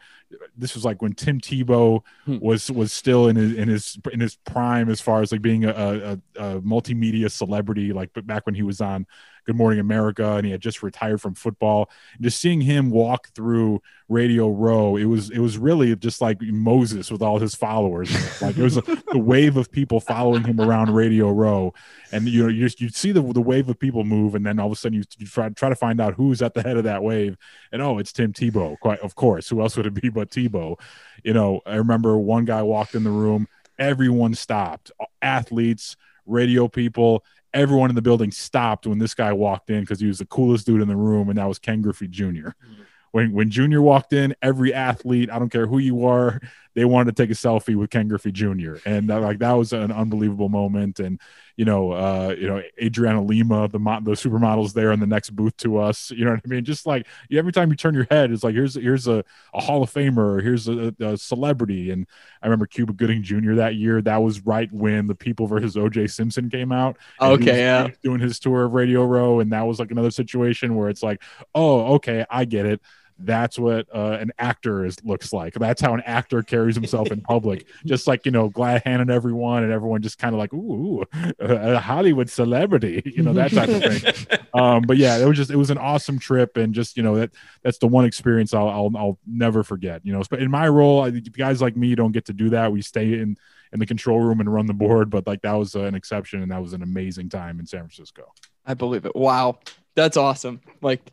[0.56, 2.38] This was like when Tim Tebow Hmm.
[2.40, 5.64] was was still in his in his in his prime as far as like being
[5.64, 6.12] a, a,
[6.56, 7.92] a multimedia celebrity.
[7.92, 9.06] Like, but back when he was on
[9.48, 13.28] Good Morning America and he had just retired from football, and just seeing him walk
[13.34, 18.10] through Radio Row, it was it was really just like Moses with all his followers.
[18.42, 21.72] like it was a, the wave of people following him around Radio Row,
[22.12, 24.58] and you know you just you'd see the the wave of people move, and then
[24.58, 26.76] all of a sudden you, you try try to find out who's at the head
[26.76, 27.38] of that wave,
[27.72, 28.78] and oh, it's Tim Tebow.
[28.80, 30.78] Quite of course, who else would it be but Tebow?
[31.24, 33.46] You know, I remember one guy walked in the room,
[33.78, 37.24] everyone stopped, athletes, radio people.
[37.54, 40.66] Everyone in the building stopped when this guy walked in because he was the coolest
[40.66, 42.82] dude in the room, and that was Ken Griffey Jr mm-hmm.
[43.12, 46.40] when when Junior walked in, every athlete, I don't care who you are,
[46.74, 48.76] they wanted to take a selfie with Ken Griffey Jr.
[48.86, 51.00] And like that was an unbelievable moment.
[51.00, 51.20] And
[51.58, 55.30] you know, uh, you know, Adriana Lima, the mo- the supermodels there in the next
[55.30, 56.12] booth to us.
[56.12, 56.64] You know what I mean?
[56.64, 59.82] Just like every time you turn your head, it's like here's here's a, a Hall
[59.82, 61.90] of Famer, or here's a, a celebrity.
[61.90, 62.06] And
[62.40, 63.54] I remember Cuba Gooding Jr.
[63.54, 64.00] that year.
[64.00, 66.96] That was right when the People versus OJ Simpson came out.
[67.20, 67.88] Okay, was- yeah.
[68.04, 71.20] doing his tour of Radio Row, and that was like another situation where it's like,
[71.56, 72.80] oh, okay, I get it.
[73.18, 75.54] That's what uh, an actor is looks like.
[75.54, 77.66] That's how an actor carries himself in public.
[77.86, 81.04] Just like you know, glad handing everyone, and everyone just kind of like, ooh,
[81.38, 84.38] a Hollywood celebrity, you know, that type of thing.
[84.54, 87.16] Um, but yeah, it was just it was an awesome trip, and just you know
[87.16, 87.30] that
[87.62, 90.00] that's the one experience I'll I'll, I'll never forget.
[90.04, 92.72] You know, but in my role, I, guys like me don't get to do that.
[92.72, 93.36] We stay in
[93.72, 96.50] in the control room and run the board, but like that was an exception, and
[96.50, 98.32] that was an amazing time in San Francisco.
[98.66, 99.14] I believe it.
[99.14, 99.58] Wow.
[99.98, 100.60] That's awesome.
[100.80, 101.10] Like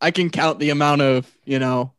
[0.00, 1.92] I can count the amount of, you know,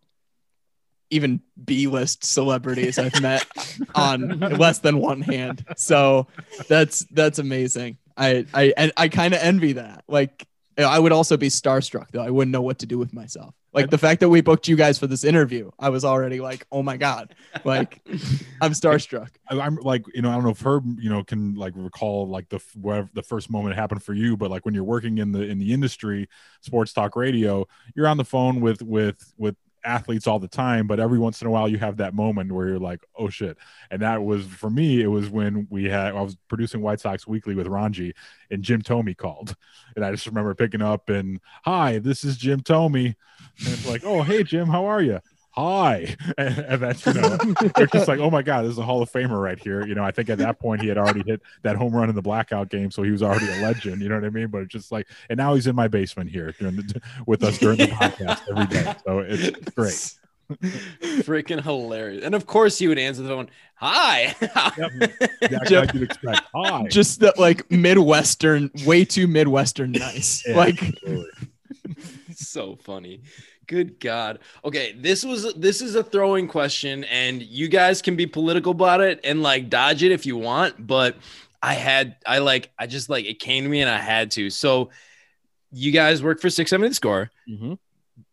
[1.10, 3.46] even B-list celebrities I've met
[3.96, 5.66] on less than one hand.
[5.76, 6.28] So
[6.68, 7.98] that's that's amazing.
[8.16, 10.04] I I and I kind of envy that.
[10.08, 10.46] Like
[10.78, 12.22] I would also be starstruck though.
[12.22, 13.54] I wouldn't know what to do with myself.
[13.72, 16.66] Like the fact that we booked you guys for this interview, I was already like,
[16.72, 18.02] "Oh my god." Like
[18.62, 19.30] I'm starstruck.
[19.50, 22.28] I- I'm like, you know, I don't know if Herb, you know, can like recall
[22.28, 25.20] like the whatever the first moment it happened for you, but like when you're working
[25.20, 26.28] in the in the industry,
[26.62, 31.00] sports talk radio, you're on the phone with with with athletes all the time, but
[31.00, 33.58] every once in a while you have that moment where you're like, oh shit.
[33.92, 37.28] And that was for me, it was when we had I was producing White Sox
[37.28, 38.14] Weekly with Rongey
[38.52, 39.56] and Jim Thome called.
[39.96, 43.06] And I just remember picking up and hi, this is Jim Thome.
[43.06, 43.16] And
[43.58, 45.20] it's like, oh hey Jim, how are you?
[45.60, 46.16] Hi.
[46.38, 47.38] And, that's you know,
[47.76, 49.86] they're just like, oh my God, this is a Hall of Famer right here.
[49.86, 52.16] You know, I think at that point he had already hit that home run in
[52.16, 54.02] the blackout game, so he was already a legend.
[54.02, 54.48] You know what I mean?
[54.48, 57.58] But it's just like, and now he's in my basement here during the, with us
[57.58, 58.96] during the podcast every day.
[59.06, 60.16] So it's great.
[61.26, 62.24] Freaking hilarious.
[62.24, 64.36] And of course he would answer the phone, Hi.
[65.42, 66.42] Exactly like you'd expect.
[66.56, 66.88] Hi.
[66.88, 70.44] Just that like Midwestern, way too Midwestern nice.
[70.48, 70.80] Yeah, Like
[72.34, 73.22] so funny.
[73.70, 74.40] Good God.
[74.66, 79.00] Okay, this was this is a throwing question, and you guys can be political about
[79.00, 81.18] it and like dodge it if you want, but
[81.62, 84.50] I had I like I just like it came to me and I had to.
[84.50, 84.90] So
[85.72, 87.32] you guys work for 670 The Score.
[87.48, 87.78] Mhm.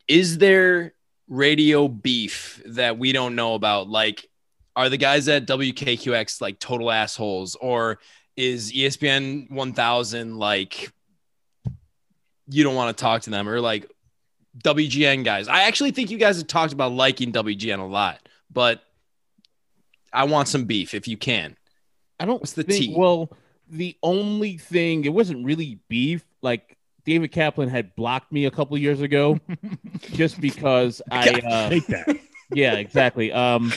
[0.09, 0.95] Is there
[1.29, 3.91] radio beef that we don't know about?
[3.91, 4.27] Like,
[4.75, 7.99] are the guys at WKQX like total assholes, or
[8.37, 10.91] is ESPN 1000 like
[12.49, 13.91] you don't want to talk to them, or like
[14.63, 15.49] WGN guys?
[15.49, 18.21] I actually think you guys have talked about liking WGN a lot,
[18.53, 18.83] but
[20.13, 21.57] I want some beef if you can.
[22.19, 22.95] I don't What's the think, tea?
[22.97, 23.31] Well,
[23.69, 26.25] the only thing it wasn't really beef.
[26.43, 29.39] Like David Kaplan had blocked me a couple years ago,
[30.01, 31.29] just because I.
[31.29, 32.19] Uh, Take that.
[32.53, 33.33] yeah, exactly.
[33.33, 33.73] Um,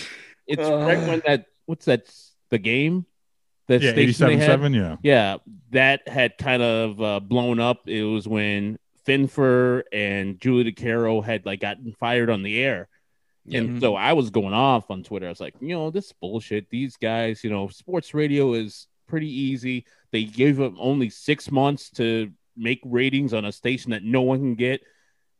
[0.47, 2.09] it's right when that what's that?
[2.49, 3.05] The game,
[3.67, 4.95] the yeah, 87 7 Yeah.
[5.03, 5.37] Yeah,
[5.69, 7.87] that had kind of uh, blown up.
[7.87, 8.79] It was when
[9.09, 12.87] Finfer and Julie DiCaro had like gotten fired on the air.
[13.51, 13.79] And mm-hmm.
[13.79, 15.25] so I was going off on Twitter.
[15.25, 16.69] I was like, you know, this is bullshit.
[16.69, 19.85] These guys, you know, sports radio is pretty easy.
[20.11, 24.39] They gave them only six months to make ratings on a station that no one
[24.39, 24.81] can get.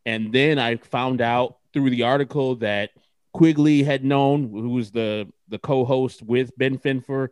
[0.05, 2.89] And then I found out through the article that
[3.33, 7.29] Quigley had known, who was the the co-host with Ben Finfer,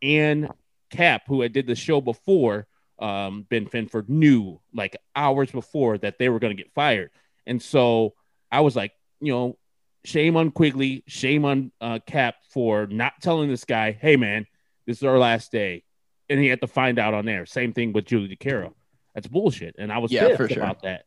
[0.00, 0.48] and
[0.90, 2.66] Cap, who had did the show before,
[2.98, 7.10] um, Ben Finford knew like hours before that they were going to get fired.
[7.46, 8.14] And so
[8.50, 9.58] I was like, you know,
[10.04, 14.46] shame on Quigley, shame on uh, Cap for not telling this guy, hey, man,
[14.86, 15.84] this is our last day.
[16.28, 17.46] And he had to find out on there.
[17.46, 18.72] Same thing with Julie DiCaro.
[19.14, 19.74] That's bullshit.
[19.78, 20.62] And I was Yeah, pissed sure.
[20.62, 21.04] about that.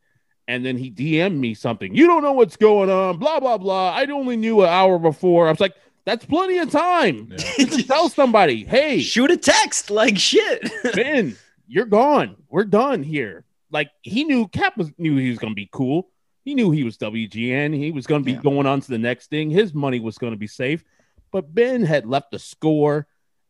[0.48, 1.96] And then he DM'd me something.
[1.96, 3.92] You don't know what's going on, blah, blah, blah.
[3.92, 5.48] I only knew an hour before.
[5.48, 5.74] I was like,
[6.06, 7.30] that's plenty of time.
[7.32, 7.38] Yeah.
[7.66, 10.70] Just tell somebody, hey, Shoot a text like shit.
[10.94, 11.36] Ben,
[11.68, 12.36] you're gone.
[12.50, 13.44] We're done here.
[13.72, 16.10] Like he knew Cap was knew he was gonna be cool.
[16.44, 17.74] He knew he was WGN.
[17.76, 18.42] He was gonna be Yeah.
[18.42, 19.50] going on to the next thing.
[19.50, 20.84] His money was gonna be safe.
[21.32, 23.08] But Ben had left the score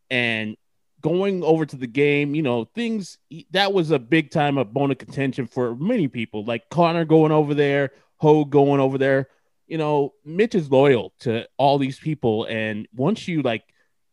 [0.10, 0.56] and
[1.02, 3.18] going over to the game, you know, things
[3.52, 6.44] that was a big time a bone of contention for many people.
[6.44, 9.28] Like Connor going over there, Ho going over there.
[9.68, 13.64] You know, Mitch is loyal to all these people, and once you like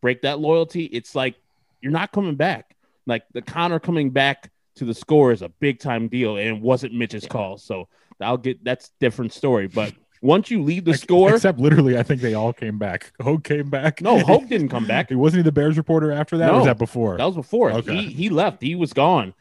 [0.00, 1.36] break that loyalty, it's like
[1.80, 2.74] you're not coming back.
[3.06, 6.62] Like the Connor coming back to the score is a big time deal, and it
[6.62, 7.58] wasn't Mitch's call.
[7.58, 7.88] So
[8.20, 9.66] I'll get that's different story.
[9.66, 9.92] But
[10.22, 13.12] once you leave the score, Except literally, I think they all came back.
[13.20, 14.00] Hoge came back.
[14.00, 15.08] no, Hope didn't come back.
[15.10, 16.48] He wasn't he the Bears reporter after that?
[16.48, 16.58] or No.
[16.58, 17.16] was that before?
[17.16, 17.72] That was before.
[17.72, 17.96] Okay.
[17.96, 18.62] He he left.
[18.62, 19.34] He was gone.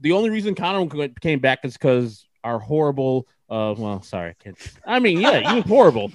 [0.00, 3.26] The only reason Connor came back is because our horrible.
[3.48, 4.58] Uh, well, sorry, I can't.
[4.84, 6.10] I mean, yeah, he was horrible.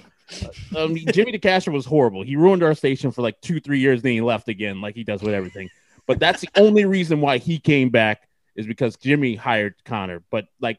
[0.74, 2.22] Uh, Um, Jimmy DeCastro was horrible.
[2.22, 4.02] He ruined our station for like two, three years.
[4.02, 5.68] Then he left again, like he does with everything.
[6.12, 10.22] But that's the only reason why he came back is because Jimmy hired Connor.
[10.30, 10.78] But like,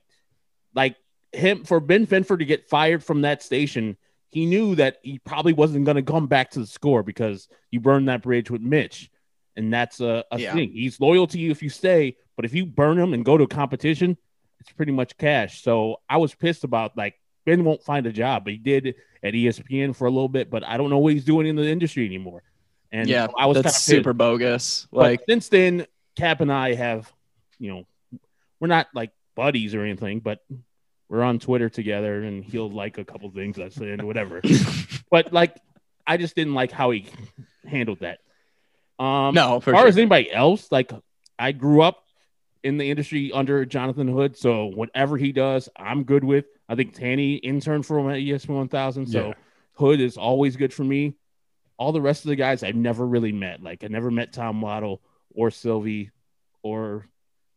[0.75, 0.95] like
[1.31, 3.97] him for Ben Finford to get fired from that station,
[4.29, 7.79] he knew that he probably wasn't going to come back to the score because you
[7.79, 9.09] burned that bridge with Mitch,
[9.55, 10.53] and that's a, a Yeah.
[10.53, 10.71] thing.
[10.71, 13.43] He's loyal to you if you stay, but if you burn him and go to
[13.45, 14.17] a competition,
[14.59, 15.63] it's pretty much cash.
[15.63, 17.15] So I was pissed about like
[17.45, 20.63] Ben won't find a job, but he did at ESPN for a little bit, but
[20.63, 22.43] I don't know what he's doing in the industry anymore.
[22.93, 24.87] And yeah, I was that's super bogus.
[24.91, 27.11] But Like, since then, Cap and I have,
[27.57, 28.19] you know,
[28.59, 30.39] we're not like buddies or anything, but
[31.09, 34.41] we're on Twitter together, and he'll like a couple things I said whatever.
[35.09, 35.57] but like,
[36.05, 37.07] I just didn't like how he
[37.65, 38.19] handled that.
[39.03, 39.87] Um, no, for as far sure.
[39.87, 40.91] as anybody else, like
[41.39, 42.05] I grew up
[42.63, 46.45] in the industry under Jonathan Hood, so whatever he does, I'm good with.
[46.69, 49.33] I think Tanny interned for him at E ESPN 1000, so Yeah.
[49.73, 51.15] Hood is always good for me.
[51.77, 53.61] All the rest of the guys I've never really met.
[53.61, 55.01] Like I never met Tom Waddle
[55.33, 56.11] or Silvy
[56.61, 57.07] or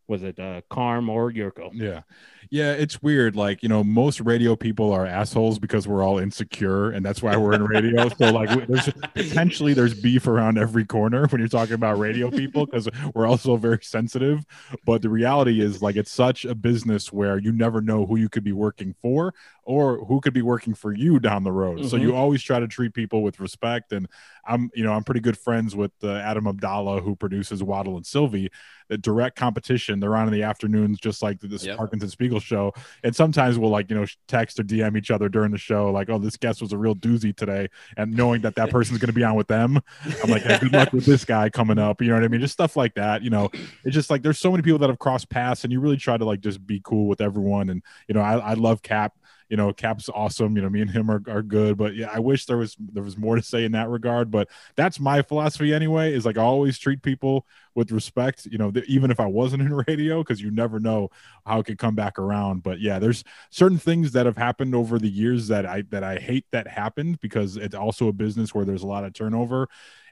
[0.07, 1.69] was it uh Carm or Yurko.
[1.73, 2.01] Yeah.
[2.49, 3.35] Yeah, it's weird.
[3.35, 7.35] Like, you know, most radio people are assholes because we're all insecure and that's why
[7.35, 8.07] we're in radio.
[8.07, 12.65] so like there's potentially there's beef around every corner when you're talking about radio people
[12.65, 14.45] because we're also very sensitive.
[14.85, 18.29] But the reality is like it's such a business where you never know who you
[18.29, 19.33] could be working for
[19.67, 21.85] or who could be working for you down the road.
[21.89, 22.01] So Mhm.
[22.01, 24.07] you always try to treat people with respect and
[24.47, 28.05] I'm, you know, I'm pretty good friends with uh, Adam Abdallah who produces Waddle and
[28.05, 28.49] Silvy
[28.89, 29.99] the direct competition.
[29.99, 31.75] They're on in the afternoons, just like the, this Yep.
[31.75, 32.73] Parkins and Spiegel show.
[33.03, 36.09] And sometimes we'll like, you know, text or DM each other during the show, like,
[36.09, 37.67] oh, this guest was a real doozy today.
[37.97, 39.81] And knowing that that person's going to be on with them,
[40.23, 42.01] I'm like, hey, good luck with this guy coming up.
[42.01, 42.39] You know what I mean?
[42.39, 43.21] Just stuff like that.
[43.23, 43.49] You know,
[43.83, 46.15] it's just like there's so many people that have crossed paths and you really try
[46.15, 47.69] to like just be cool with everyone.
[47.69, 49.15] And, you know, I, I love Cap
[49.49, 52.19] you know cap's awesome you know me and him are, are good but yeah i
[52.19, 55.73] wish there was there was more to say in that regard but that's my philosophy
[55.73, 57.45] anyway is like i always treat people
[57.75, 61.09] with respect you know th- even if i wasn't in radio because you never know
[61.45, 64.99] how it could come back around but yeah there's certain things that have happened over
[64.99, 68.65] the years that i that i hate that happened because it's also a business where
[68.65, 69.67] there's a lot of turnover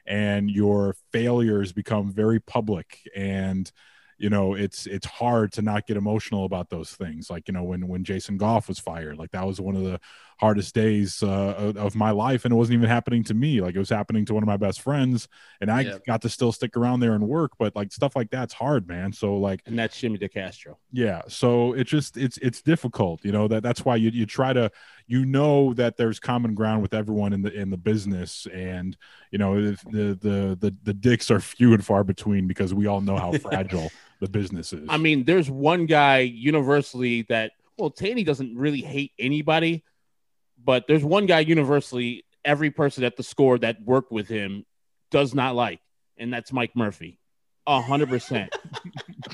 [0.06, 3.72] and your failures become very public and
[4.18, 7.62] you know it's it's hard to not get emotional about those things like you know
[7.64, 10.00] when when jason goff was fired like that was one of the
[10.38, 13.78] hardest days uh, of- my life and it wasn't even happening to me like it
[13.78, 15.28] was happening to one of my best friends
[15.60, 16.04] and i Yep.
[16.06, 19.12] got to still stick around there and work but like stuff like that's hard man
[19.12, 20.76] so like and that's Jimmy DeCastro.
[20.92, 24.52] yeah so it just it's it's difficult you know that that's why you, you try
[24.52, 24.70] to
[25.06, 28.96] you know that there's common ground with everyone in the in the business and
[29.30, 32.86] you know the the the the, the dicks are few and far between because we
[32.86, 33.90] all know how fragile
[34.20, 39.12] the business is I mean, there's one guy universally that well, Taney doesn't really hate
[39.18, 39.84] anybody,
[40.62, 44.64] but there's one guy universally every person at the score that worked with him
[45.10, 45.80] does not like,
[46.16, 47.18] and that's Mike Murphy.
[47.66, 48.54] A hundred percent.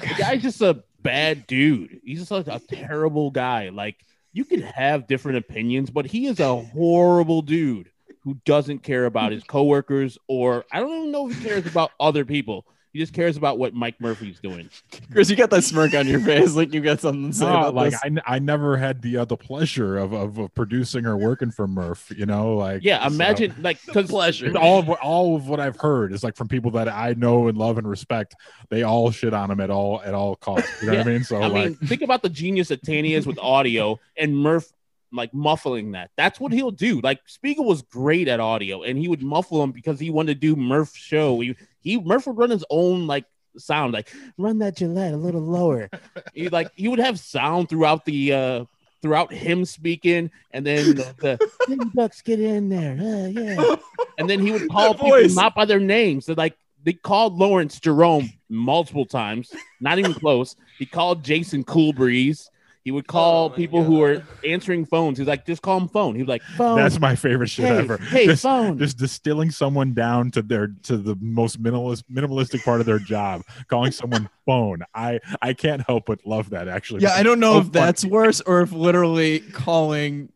[0.00, 2.00] The guy's just a bad dude.
[2.02, 3.68] He's just like a terrible guy.
[3.68, 7.90] Like you can have different opinions, but he is a horrible dude
[8.24, 11.90] who doesn't care about his coworkers or I don't even know if he cares about
[12.00, 12.66] other people.
[12.92, 14.68] He just cares about what Mike Murphy's doing.
[15.12, 17.50] Chris, you got that smirk on your face, like you got something to say No,
[17.58, 18.00] about like this.
[18.04, 21.50] I, n- I never had the uh, the pleasure of, of, of producing or working
[21.50, 22.12] for Murph.
[22.14, 24.52] You know, like Yeah, so- imagine like because Pleasure.
[24.58, 27.48] all of what- all of what I've heard is like from people that I know
[27.48, 28.34] and love and respect.
[28.68, 30.68] They all shit on him at all at all costs.
[30.82, 31.24] You know what I mean?
[31.24, 34.70] So I like, mean, think about the genius that Taney is with audio and Murph
[35.14, 36.10] like muffling that.
[36.16, 37.00] That's what he'll do.
[37.00, 40.40] Like Spiegel was great at audio, and he would muffle him because he wanted to
[40.40, 41.40] do Murph show.
[41.40, 43.24] He, he Murph would run his own like
[43.58, 45.90] sound, like run that Gillette a little lower.
[46.34, 48.64] he like he would have sound throughout the uh
[49.02, 53.76] throughout him speaking, and then the, the "Hey, Bucks get in there, uh, yeah,
[54.18, 55.34] and then he would call people voice.
[55.34, 56.26] not by their names.
[56.26, 60.56] So like they called Laurence Jerome multiple times, not even close.
[60.78, 62.48] He called Jason Coolbreeze.
[62.84, 65.18] He would call Oh my people who were answering phones.
[65.18, 66.16] He's like, just call him phone.
[66.16, 66.76] He was like, phone.
[66.76, 67.96] that's my favorite shit hey, ever.
[67.96, 68.76] Hey, just, phone.
[68.78, 73.42] just distilling someone down to their to the most minimalist minimalistic part of their job,
[73.68, 74.82] calling someone phone.
[74.94, 77.02] I I can't help but love that actually.
[77.02, 80.30] yeah, I don't know so if that's worse or if literally calling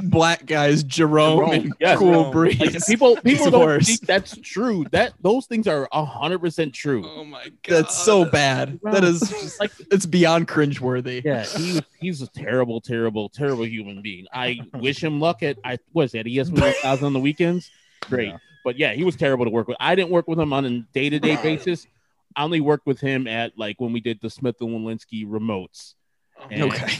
[0.00, 2.30] black guys Jerome, Jerome, and yes, Cool Jerome.
[2.32, 2.60] Breeze.
[2.60, 4.84] like people, people don't think that's true.
[4.92, 7.02] That those things are hundred percent true.
[7.06, 7.52] Oh my god.
[7.68, 8.78] That's so bad.
[8.82, 11.22] That is just, Like- it's beyond cringeworthy.
[11.24, 14.26] Yeah, he, he's a terrible, terrible, terrible human being.
[14.32, 17.70] I wish him luck at I was at ESPN 1000 on the weekends.
[18.02, 18.38] Great, Yeah.
[18.64, 19.76] but yeah, he was terrible to work with.
[19.80, 21.86] I didn't work with him on a day to day basis.
[22.36, 25.94] I only worked with him at like when we did the Smith and Walensky remotes,
[26.40, 26.94] oh and, Okay.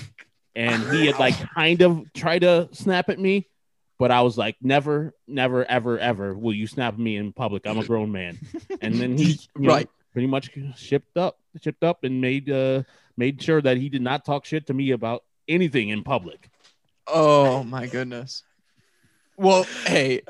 [0.57, 3.49] And he had like kind of tried to snap at me,
[3.99, 7.67] but I was like, never, never, ever, ever will you snap at me in public.
[7.67, 8.39] I'm a grown man.
[8.81, 9.89] And then he, you know, Right.
[10.13, 12.83] pretty much shipped up, shipped up, and made uh
[13.17, 16.49] made sure that he did not talk shit to me about anything in public.
[17.07, 18.43] Oh my goodness.
[19.37, 20.23] Well, hey,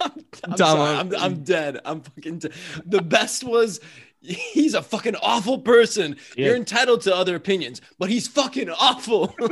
[0.00, 0.96] I'm, I'm, sorry.
[0.96, 1.78] I'm, I'm dead.
[1.84, 2.52] I'm fucking dead.
[2.86, 3.80] The best was
[4.52, 6.16] he's a fucking awful person.
[6.36, 6.46] Yeah.
[6.46, 9.34] You're entitled to other opinions, but he's fucking awful.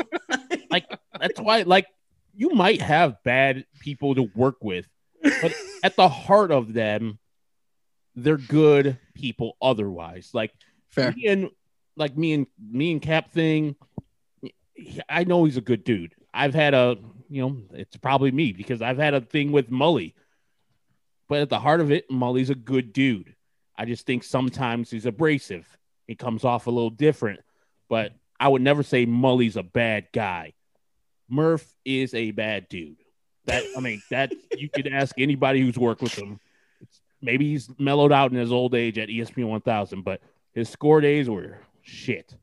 [0.70, 0.86] Like
[1.20, 1.86] that's why, like,
[2.34, 4.88] you might have bad people to work with,
[5.22, 5.52] but
[5.84, 7.18] at the heart of them,
[8.14, 9.58] they're good people.
[9.60, 10.54] Otherwise, like
[10.88, 11.12] fair.
[11.12, 11.50] me and
[11.94, 13.76] like me and me and Cap thing,
[15.10, 16.14] I know he's a good dude.
[16.32, 16.96] I've had a,
[17.28, 20.14] you know, it's probably me because I've had a thing with Mully.
[21.28, 23.34] But at the heart of it, Mully's a good dude.
[23.76, 25.66] I just think sometimes he's abrasive.
[26.06, 27.40] He comes off a little different,
[27.88, 30.52] but I would never say Mully's a bad guy.
[31.28, 32.96] Murph is a bad dude.
[33.46, 36.38] That I mean, that you could ask anybody who's worked with him.
[36.80, 40.20] It's, maybe he's mellowed out in his old age at ESPN 1000, but
[40.52, 42.36] his score days were shit.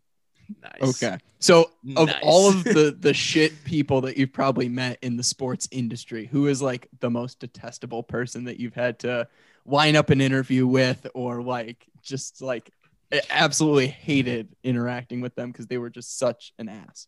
[0.61, 1.03] nice.
[1.03, 1.17] Okay.
[1.39, 2.15] So of Nice.
[2.23, 6.47] all of the the shit people that you've probably met in the sports industry, who
[6.47, 9.27] is like the most detestable person that you've had to
[9.69, 12.71] line up an interview with or like just like
[13.29, 17.07] absolutely hated interacting with them because they were just such an ass.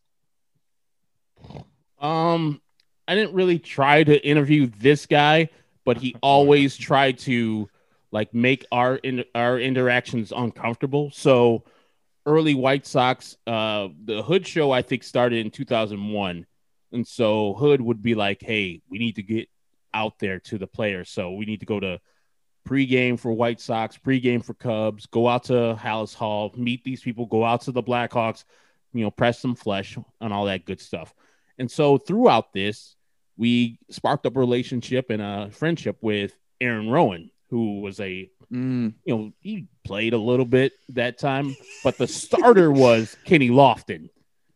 [1.99, 2.61] Um,
[3.07, 5.49] I didn't really try to interview this guy,
[5.85, 7.69] but he always tried to
[8.11, 11.11] like make our in, our interactions uncomfortable.
[11.11, 11.63] So
[12.25, 16.45] early White Sox, uh, the Hood show I think started in 2001,
[16.91, 19.49] and so Hood would be like, "Hey, we need to get
[19.93, 21.99] out there to the players, so we need to go to."
[22.67, 27.25] Pregame for White Sox, pregame for Cubs, go out to Halas Hall, meet these people,
[27.25, 28.43] go out to the Blackhawks,
[28.93, 31.13] you know, press some flesh and all that good stuff.
[31.57, 32.95] And so throughout this,
[33.37, 38.95] we sparked up a relationship and a friendship with Aaron Rowand, who was a, Mm,
[39.05, 41.55] you know, he played a little bit that time,
[41.85, 44.09] but the starter was Kenny Lofton.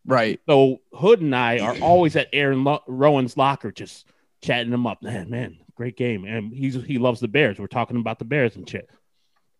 [0.04, 0.38] right.
[0.46, 4.04] So Hood and I are always at Aaron Lo- Rowand's locker, just
[4.42, 5.02] chatting him up.
[5.02, 6.24] Man, man, great game.
[6.24, 7.58] And he's he loves the Bears.
[7.58, 8.88] We're talking about the Bears and shit.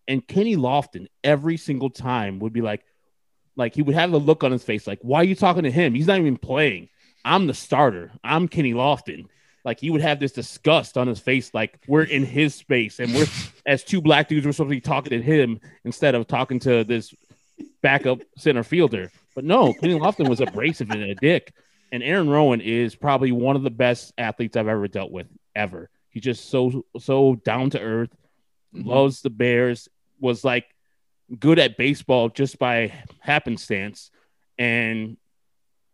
[0.07, 2.83] And Kenny Lofton every single time would be like,
[3.55, 5.71] like he would have a look on his face, like, why are you talking to
[5.71, 5.93] him?
[5.93, 6.89] He's not even playing.
[7.25, 8.11] I'm the starter.
[8.23, 9.27] I'm Kenny Lofton.
[9.65, 13.13] Like he would have this disgust on his face, like we're in his space and
[13.13, 13.27] we're
[13.65, 16.83] as two black dudes, we're supposed to be talking to him instead of talking to
[16.83, 17.13] this
[17.81, 19.11] backup center fielder.
[19.35, 21.53] But no, Kenny Lofton was abrasive and a dick.
[21.91, 25.89] And Aaron Rowand is probably one of the best athletes I've ever dealt with, ever.
[26.17, 28.09] He's just so so down to earth,
[28.75, 28.89] mm-hmm.
[28.89, 29.87] loves the Bears,
[30.19, 30.65] was like
[31.39, 34.09] good at baseball just by happenstance,
[34.57, 35.17] and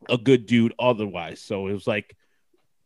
[0.07, 1.41] a good dude otherwise.
[1.41, 2.15] So it was like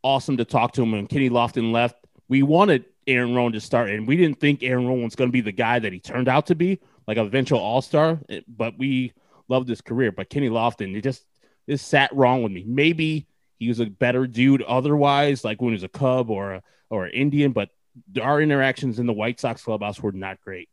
[0.02, 0.94] awesome to talk to him.
[0.94, 1.94] And Kenny Lofton left.
[2.28, 5.32] We wanted Aaron Rowand to start, and we didn't think Aaron Rowand was going to
[5.32, 8.18] be the guy that he turned out to be, like a eventual All Star.
[8.28, 9.12] Eh, but we
[9.46, 10.10] loved his career.
[10.10, 11.24] But Kenny Lofton, it just
[11.68, 12.64] this sat wrong with me.
[12.66, 13.28] Maybe
[13.58, 17.06] he was a better dude otherwise, like when he was a Cub or a, or
[17.06, 17.52] an Indian.
[17.52, 17.70] But
[18.20, 20.68] our interactions in the White Sox clubhouse were not great.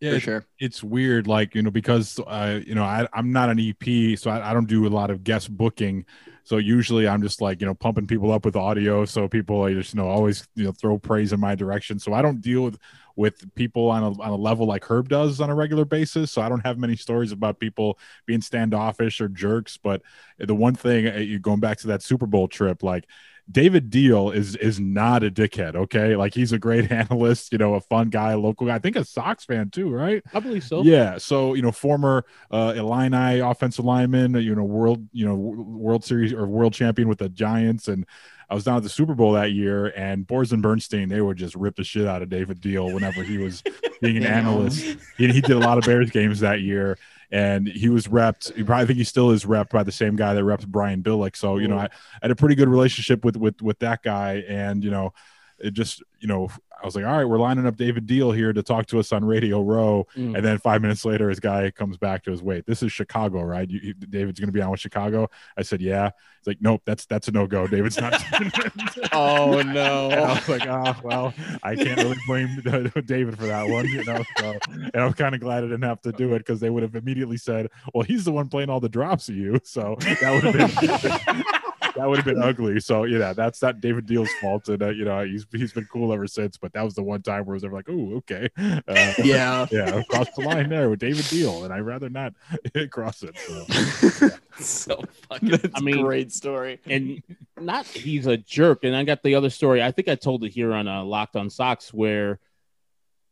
[0.00, 0.44] Yeah, for sure.
[0.58, 4.30] it's weird like you know because uh you know I, i'm not an ep so
[4.30, 6.06] I, I don't do a lot of guest booking
[6.42, 9.74] so usually i'm just like you know pumping people up with audio so people I
[9.74, 12.62] just you know always you know throw praise in my direction so i don't deal
[12.62, 12.78] with
[13.20, 16.32] with people on a, on a level like herb does on a regular basis.
[16.32, 20.00] So i don't have many stories about people being standoffish or jerks but
[20.38, 23.04] the one thing uh, going back to that super bowl trip like
[23.50, 26.16] David Diehl is is not a dickhead, okay?
[26.16, 28.74] Like he's a great analyst, you know, a fun guy, a local guy.
[28.74, 30.22] I think a Sox fan too, right?
[30.32, 30.82] I believe so.
[30.82, 31.18] Yeah.
[31.18, 36.32] So you know, former uh, Illini offensive lineman, you know, world, you know, World Series
[36.32, 38.06] or world champion with the Giants, and
[38.50, 41.36] I was down at the Super Bowl that year, and Boers and Bernstein, they would
[41.36, 43.62] just rip the shit out of David Diehl whenever he was
[44.00, 44.84] being an analyst.
[45.16, 46.98] He, he did a lot of Bears games that year.
[47.32, 48.54] And he was repped.
[48.54, 51.02] He probably I think he still is repped by the same guy that repped Brian
[51.02, 51.36] Billick.
[51.36, 51.90] So you know, I, I
[52.22, 55.12] had a pretty good relationship with with with that guy, and you know,
[55.58, 56.48] it just you know,
[56.82, 59.12] I was like, all right, we're lining up David Diehl here to talk to us
[59.12, 60.06] on Radio Row.
[60.16, 60.36] Mm.
[60.36, 62.66] And then five minutes later, his guy comes back to his wait.
[62.66, 63.68] This is Chicago, right?
[63.68, 65.28] You, you- David's going to be on with Chicago.
[65.56, 66.10] I said, yeah.
[66.40, 67.66] He's like, nope, that's that's a no go.
[67.66, 68.14] David's not.
[69.12, 72.62] Oh And I was like, oh well, I can't really blame
[73.04, 74.22] David for that one, you know.
[74.38, 76.82] So, and I'm kind of glad I didn't have to do it because they would
[76.82, 80.42] have immediately said, well, he's the one playing all the drops of you, so that
[80.42, 81.44] would have been.
[82.00, 82.80] That would have been ugly.
[82.80, 86.12] So yeah, that's not David Diehl's fault, and uh, you know he's he's been cool
[86.12, 86.56] ever since.
[86.56, 88.80] But that was the one time where it was ever like, oh okay, uh,
[89.22, 89.66] Yeah.
[89.70, 92.32] yeah, across the line there with David Diehl, and I'd rather not
[92.90, 93.36] cross it.
[93.38, 94.28] So.
[94.58, 95.50] so fucking.
[95.50, 96.80] That's I mean- a great story.
[96.86, 97.22] and
[97.60, 98.84] not he's a jerk.
[98.84, 99.82] And I got the other story.
[99.82, 102.40] I think I told it here on uh, Locked on Sox where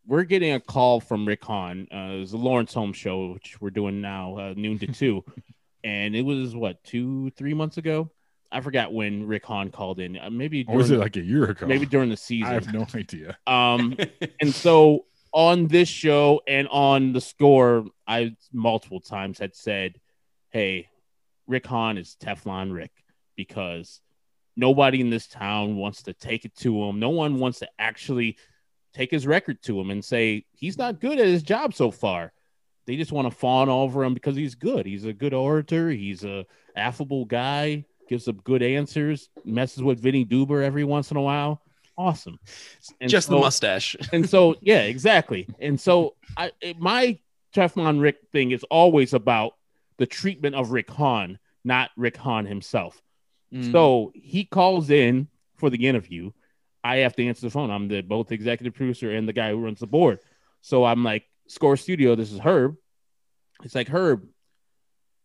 [0.06, 1.86] we're getting a call from Rick Hahn.
[1.92, 5.24] Uh, it was the Laurence Holmes show, which we're doing now, uh, noon to two.
[5.84, 8.10] and it was what two, three months ago.
[8.50, 10.18] I forgot when Rick Hahn called in.
[10.18, 11.66] Uh, maybe Or was it during- like a year ago?
[11.66, 12.48] maybe during the season.
[12.50, 13.36] I have no idea.
[13.46, 13.96] Um,
[14.40, 20.00] and so on this show and on the score, I multiple times had said,
[20.50, 20.88] Hey,
[21.46, 22.92] Rick Hahn is Teflon Rick
[23.36, 24.00] because
[24.56, 26.98] nobody in this town wants to take it to him.
[26.98, 28.38] No one wants to actually
[28.94, 32.32] take his record to him and say he's not good at his job so far.
[32.86, 34.86] They just want to fawn over him because he's good.
[34.86, 35.90] He's a good orator.
[35.90, 37.84] He's a affable guy.
[38.08, 39.28] Gives some good answers.
[39.44, 41.62] Messes with Vinnie Duber every once in a while.
[41.96, 42.38] Awesome.
[43.00, 43.96] And Just the mustache.
[44.12, 47.18] and so yeah exactly and so i my
[47.54, 49.54] teflon rick thing is always about
[49.96, 53.00] the treatment of rick hahn not rick hahn himself
[53.52, 53.72] Mm.
[53.72, 56.30] so he calls in for the interview
[56.84, 59.64] i have to answer the phone i'm the both executive producer and the guy who
[59.64, 60.18] runs the board
[60.60, 62.76] so i'm like score studio this is herb
[63.64, 64.28] it's like herb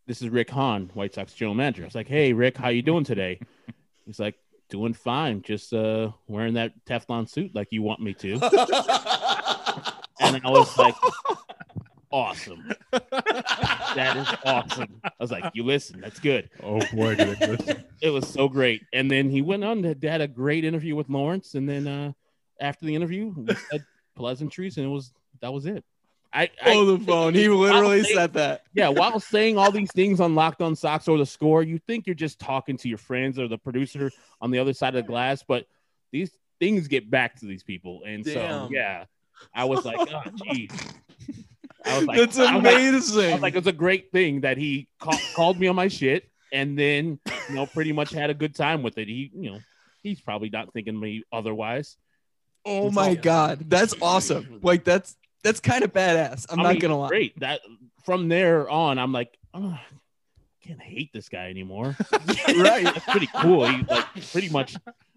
[0.08, 2.82] this is rick hahn white sox general manager i was like hey rick how you
[2.82, 3.39] doing today
[4.06, 4.36] he's like
[4.70, 8.39] doing fine just uh wearing that teflon suit like you want me to
[10.24, 10.95] and I was like,
[12.12, 12.72] awesome.
[12.91, 15.01] That is awesome.
[15.04, 16.49] I was like, you listen, that's good.
[16.62, 18.84] Oh boy, it It was so great.
[18.93, 21.56] And then he went on to had a great interview with Laurence.
[21.56, 22.12] And then uh,
[22.60, 23.86] after the interview, we said
[24.16, 25.84] pleasantries, and it was that was it.
[26.34, 27.34] I, I Oh, the phone.
[27.36, 28.63] He literally I'll said that.
[28.73, 32.07] yeah, while saying all these things on Locked On Sox or the score, you think
[32.07, 34.11] you're just talking to your friends or the producer
[34.41, 35.67] on the other side of the glass, but
[36.11, 38.01] these things get back to these people.
[38.05, 39.05] And so, yeah,
[39.53, 40.21] I was like, oh,
[40.53, 40.71] geez.
[41.86, 43.29] I was like, That's I was like- amazing.
[43.29, 46.29] I was like, it's a great thing that he ca- called me on my shit
[46.51, 47.19] and then,
[47.49, 49.07] you know, pretty much had a good time with it.
[49.07, 49.59] He, you know,
[50.01, 51.97] he's probably not thinking me otherwise.
[52.65, 54.59] oh it's my all- god, that's awesome.
[54.63, 56.45] Like that's that's kind of badass.
[56.49, 57.07] I'm I not mean, gonna lie.
[57.09, 57.39] Great.
[57.39, 57.61] That
[58.05, 59.81] from there on, I'm like, oh, I
[60.65, 61.95] can't hate this guy anymore.
[62.11, 62.83] right.
[62.83, 63.67] That's pretty cool.
[63.67, 64.75] He like pretty much,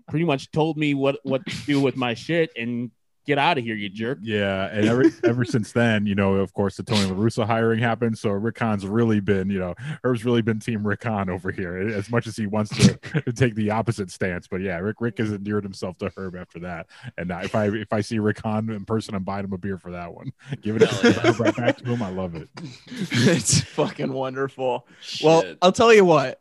[0.08, 2.90] pretty much told me what what to do with my shit and
[3.26, 4.18] Get out of here, you jerk.
[4.22, 7.80] Yeah, and ever ever since then, you know, of course, the Tony La Russa hiring
[7.80, 8.16] happened.
[8.16, 9.74] So Rick Hahn's really been, you know,
[10.04, 12.96] Herb's really been Team Rick Hahn over here, eh, as much as he wants to,
[13.22, 14.46] to take the opposite stance.
[14.46, 16.86] But yeah, Rick Rick has endeared himself to Herb after that.
[17.18, 19.78] And if I if I see Rick Hahn in person, I'm buying him a beer
[19.78, 20.32] for that one.
[20.60, 21.32] Give it yeah.
[21.38, 22.02] right back to him.
[22.02, 22.48] I love it.
[22.86, 24.86] it's fucking wonderful.
[25.22, 26.40] Well, I'll tell you what.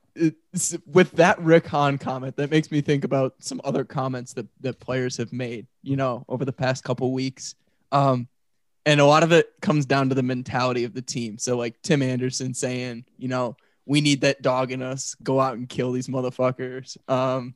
[0.85, 4.79] With that Rick Hahn comment, that makes me think about some other comments that that
[4.79, 5.67] players have made.
[5.83, 7.55] You know, over the past couple weeks,
[7.91, 8.27] um,
[8.85, 11.37] and a lot of it comes down to the mentality of the team.
[11.37, 15.15] So, like Tim Anderson saying, you know, we need that dog in us.
[15.23, 16.97] Go out and kill these motherfuckers.
[17.09, 17.55] Um,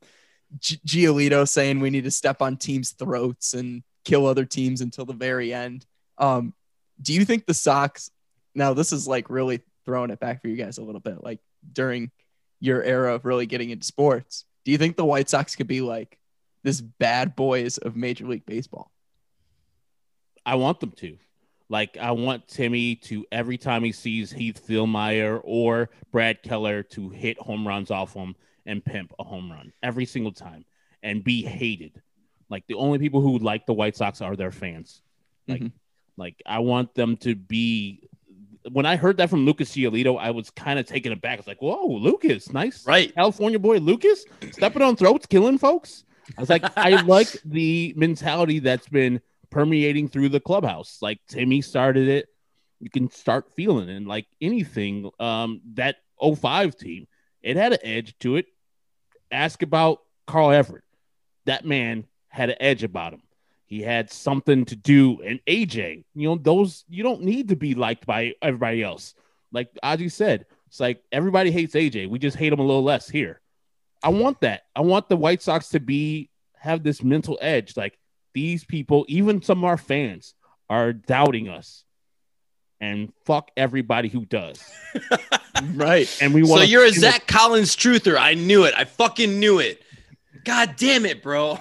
[0.60, 5.06] G- Giolito saying we need to step on teams' throats and kill other teams until
[5.06, 5.86] the very end.
[6.18, 6.54] Um,
[7.02, 8.10] do you think the Sox?
[8.56, 11.24] Now, this is like really throwing it back for you guys a little bit.
[11.24, 11.40] Like
[11.72, 12.12] during
[12.60, 15.82] your era of really getting into sports, do you think the White Sox could be
[15.82, 16.18] like
[16.64, 18.92] this bad boys of Major League Baseball?
[20.46, 21.18] I want them to.
[21.72, 27.10] Like, I want Timmy to every time he sees Heath Fillmyer or Brad Keller to
[27.10, 28.36] hit home runs off him
[28.66, 30.66] and pimp a home run every single time
[31.04, 32.02] and be hated.
[32.50, 35.02] Like the only people who like the White Sox are their fans.
[35.48, 35.72] Like, Mhm.
[36.18, 38.09] like I want them to be.
[38.72, 41.40] When I heard that from Lucas Giolito, I was kind of taken aback.
[41.40, 43.14] It's like, whoa, Lucas, nice, right.
[43.14, 46.04] California boy Lucas stepping on throats, killing folks.
[46.38, 51.00] I was like, I like the mentality that's been permeating through the clubhouse.
[51.02, 52.28] Like Timmy started it.
[52.80, 53.96] You can start feeling it.
[53.96, 57.08] And like anything, um, that 05 team,
[57.42, 58.46] it had an edge to it.
[59.32, 60.84] Ask about Carl Everett.
[61.46, 63.22] That man had an edge about him.
[63.70, 65.22] He had something to do.
[65.22, 69.14] And AJ, you know, those you don't need to be liked by everybody else.
[69.52, 72.10] Like Aji said, it's like everybody hates AJ.
[72.10, 73.40] We just hate him a little less here.
[74.02, 74.64] I want that.
[74.76, 77.78] I want the White Sox to be have this mental edge.
[77.78, 77.98] Like
[78.34, 80.34] these people, even some of our fans,
[80.68, 81.84] are doubting us.
[82.82, 84.64] And fuck everybody who does.
[85.74, 86.10] Right.
[86.22, 88.18] And we want So you're a Zach Collins truther.
[88.18, 88.74] I knew it.
[88.78, 89.82] I fucking knew it.
[90.46, 91.60] God damn it, bro.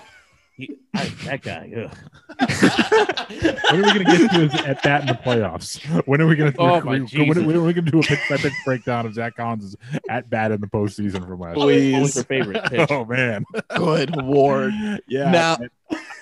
[1.25, 1.73] That guy.
[1.85, 1.97] ugh.
[3.71, 5.83] When are we going to get to is at that in the playoffs?
[6.07, 6.59] When are we going to?
[6.61, 7.45] Oh, my when, Jesus.
[7.45, 9.77] when are we going to do a pitch by pitch breakdown of Zach Collins'
[10.09, 11.57] at bat in the postseason from last?
[11.57, 11.65] year?
[11.67, 11.93] Please.
[11.93, 12.91] What was your favorite pitch?
[12.91, 13.45] Oh man,
[13.77, 14.73] Good lord.
[15.09, 15.31] yeah.
[15.31, 15.59] Now-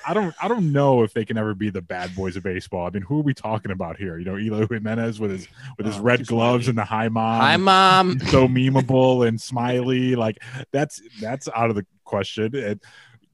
[0.08, 2.86] I don't, I don't know if they can ever be the bad boys of baseball.
[2.86, 4.16] I mean, who are we talking about here?
[4.16, 6.70] You know, Eloy Jimenez with his with his Oh, red gloves smiley.
[6.70, 7.40] and the high mom.
[7.40, 8.20] Hi, mom.
[8.28, 10.14] So memeable and smiley.
[10.14, 10.38] Like
[10.70, 12.54] that's that's out of the question.
[12.54, 12.80] And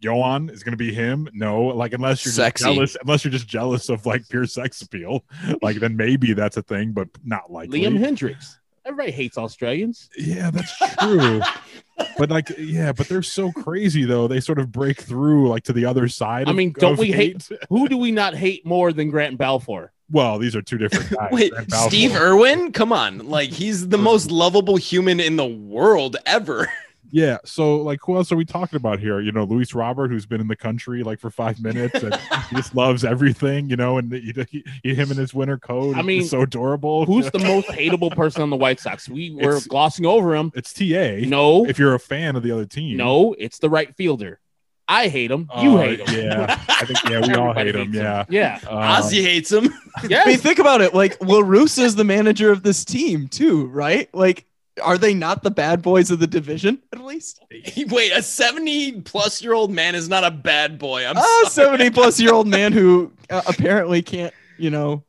[0.02, 1.28] Yoan is going to be him.
[1.32, 2.64] No, like unless you're just Sexy.
[2.64, 5.24] jealous, unless you're just jealous of like pure sex appeal,
[5.62, 7.80] like then maybe that's a thing, but not likely.
[7.82, 8.56] Liam Hendriks.
[8.84, 10.10] Everybody hates Australians.
[10.18, 11.40] Yeah, that's true.
[12.18, 14.26] but like, yeah, but they're so crazy though.
[14.26, 16.48] They sort of break through like to the other side.
[16.48, 19.38] I of- mean, don't of we hate- Who do we not hate more than Grant
[19.38, 19.92] Balfour?
[20.10, 21.30] Well, these are two different guys.
[21.32, 22.72] Wait, Steve Irwin?
[22.72, 23.30] Come on.
[23.30, 26.68] Like, he's the most lovable human in the world ever.
[27.14, 27.38] Yeah.
[27.44, 29.20] So, like, who else are we talking about here?
[29.20, 32.14] You know, Luis Robert, who's been in the country like for five minutes and
[32.50, 35.94] he just loves everything, you know, and he, he, he- him in his winter coat.
[35.94, 37.04] I is mean, so adorable.
[37.04, 39.08] Who's the most hateable person on the White Sox?
[39.10, 40.50] We were It's- glossing over him.
[40.54, 41.28] It's TA.
[41.28, 42.96] No, If you're a fan of the other team.
[42.96, 44.40] no, it's the right fielder.
[44.88, 45.48] I hate him.
[45.60, 46.18] You Uh, hate him.
[46.26, 46.58] Yeah.
[46.68, 47.92] I think, yeah, we all hate him.
[47.92, 48.24] hates Yeah.
[48.28, 48.58] Yeah.
[48.68, 49.72] Um, Ozzie hates him.
[49.96, 50.92] I mean, think about it.
[50.92, 54.08] Like, Will Roos is the manager of this team too, right?
[54.14, 54.44] Like,
[54.82, 57.40] are they not the bad boys of the division at least?
[57.88, 61.06] Wait, a 70 plus year old man is not a bad boy.
[61.06, 61.78] I'm Oh, sorry.
[61.78, 65.04] 70 plus year old man who uh, apparently can't, you know,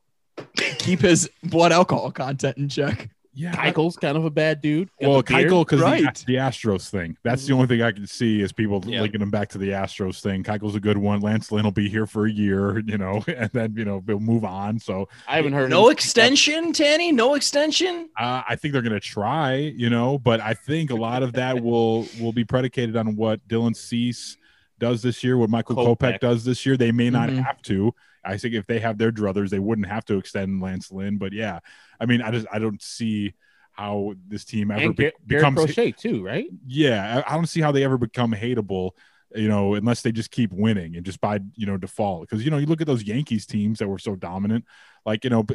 [0.80, 3.10] keep his blood alcohol content in check.
[3.34, 3.56] Yeah.
[3.58, 4.90] I- Keiko's kind of a bad dude.
[5.02, 5.24] Well, the.
[5.24, 6.16] Keuchel because Right.
[6.16, 7.18] the, the Astros thing.
[7.24, 9.02] That's the only thing I can see is people Yeah.
[9.02, 10.44] linking him back to the Astros thing.
[10.44, 11.20] Keuchel's a good one.
[11.22, 14.20] Lance Lynn will be here for a year, you know, and then you know they'll
[14.20, 14.80] move on.
[14.80, 17.12] So I haven't heard No him- extension, Tanny?
[17.12, 18.10] No extension?
[18.20, 21.34] uh, I think they're going to try, you know, but I think a lot of
[21.34, 24.38] that will will be predicated on what Dylan Cease
[24.80, 26.20] does this year, what Michael Kopech, Kopech.
[26.20, 26.76] does this year.
[26.78, 27.44] They may not Mhm.
[27.44, 27.94] have to.
[28.24, 31.18] I think if they have their druthers, they wouldn't have to extend Lance Lynn.
[31.18, 31.60] But yeah,
[32.00, 33.34] I mean, I just I don't see
[33.74, 36.48] how this team ever and be- Garrett, becomes Crochet too, right?
[36.66, 38.92] yeah, I, I don't see how they ever become hateable,
[39.36, 42.22] you know, unless they just keep winning and just by you know default.
[42.22, 44.66] Because you know, you look at those Yankees teams that were so dominant,
[45.06, 45.46] like you know,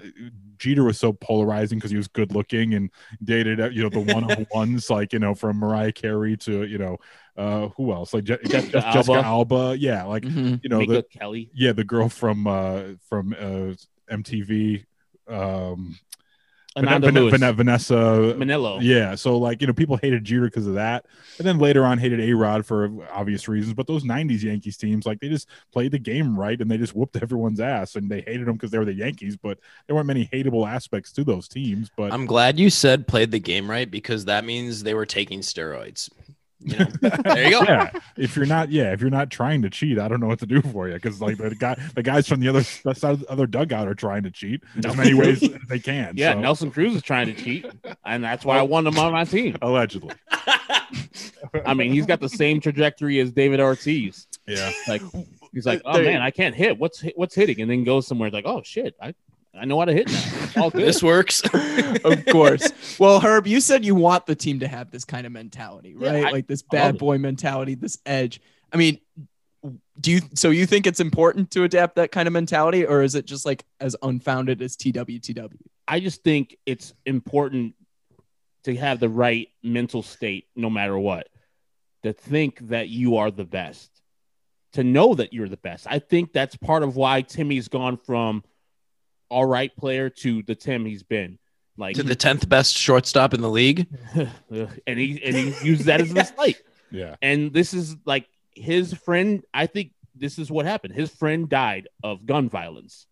[0.59, 2.91] Jeter was so polarizing because he was good looking and
[3.23, 6.65] dated uh, you know the one on ones, like you know, from Mariah Carey to
[6.65, 6.97] you know,
[7.37, 9.13] uh, who else like Je- Je- Jessica Alba.
[9.23, 11.51] Alba, yeah, like you know Mika the Kelly.
[11.55, 13.75] yeah the girl from uh from uh
[14.13, 14.85] MTV,
[15.29, 15.99] um.
[16.77, 17.95] Ananda Van- Lewis, Van- Vanessa
[18.37, 18.79] Minnillo.
[18.81, 21.07] Yeah, so like you know, people hated Jeter because of that,
[21.39, 23.75] and then later on hated A Rod for obvious reasons.
[23.75, 26.95] But those '90s Yankees teams, like they just played the game right, and they just
[26.95, 29.37] whooped everyone's ass, and they hated them because they were the Yankees.
[29.37, 31.91] But there weren't many hateable aspects to those teams.
[31.97, 35.41] But I'm glad you said played the game right because that means they were taking
[35.41, 36.11] steroids.
[36.61, 37.63] You know, there you go.
[37.63, 40.41] yeah, if you're not, yeah, if you're not trying to cheat, I don't know what
[40.41, 43.13] to do for you because like the guy, the guys from the other the side
[43.13, 46.15] of the other dugout are trying to cheat as many ways as they can.
[46.17, 47.65] Yeah, so- Nelson Cruz is trying to cheat,
[48.05, 49.57] and that's why I want him on my team.
[49.63, 50.15] allegedly.
[51.65, 54.27] I mean, he's got the same trajectory as David Ortiz.
[54.47, 55.03] Yeah, Like
[55.53, 56.79] he's like, oh man, I can't hit.
[56.79, 57.61] What's what's hitting?
[57.61, 59.15] And then goes somewhere like, oh shit, I
[59.59, 60.63] I know how to hit now.
[60.63, 60.83] All good.
[60.87, 61.43] This works.
[62.05, 62.71] of course.
[62.99, 66.11] Well, Herb, you said you want the team to have this kind of mentality, Yeah,
[66.11, 66.27] right?
[66.27, 66.99] I- like this I love bad it.
[66.99, 68.41] boy mentality, this edge.
[68.73, 68.99] I mean,
[70.01, 73.15] do you so you think it's important to adapt that kind of mentality, or is
[73.17, 75.57] it just like as unfounded as TWTW?
[75.89, 77.75] I just think it's important
[78.65, 81.29] to have the right mental state no matter what.
[82.05, 83.91] To think that you are the best.
[84.75, 85.87] To know that you're the best.
[85.91, 88.45] I think that's part of why Timmy's gone from
[89.29, 91.39] all right player to the Tim he's been.
[91.77, 93.87] Like to the 10th best shortstop in the league.
[94.51, 96.57] and he and he uses that as a slight.
[96.91, 97.15] yeah.
[97.23, 99.45] And this is like his friend.
[99.55, 100.95] I think this is what happened.
[100.95, 103.07] His friend died of gun violence.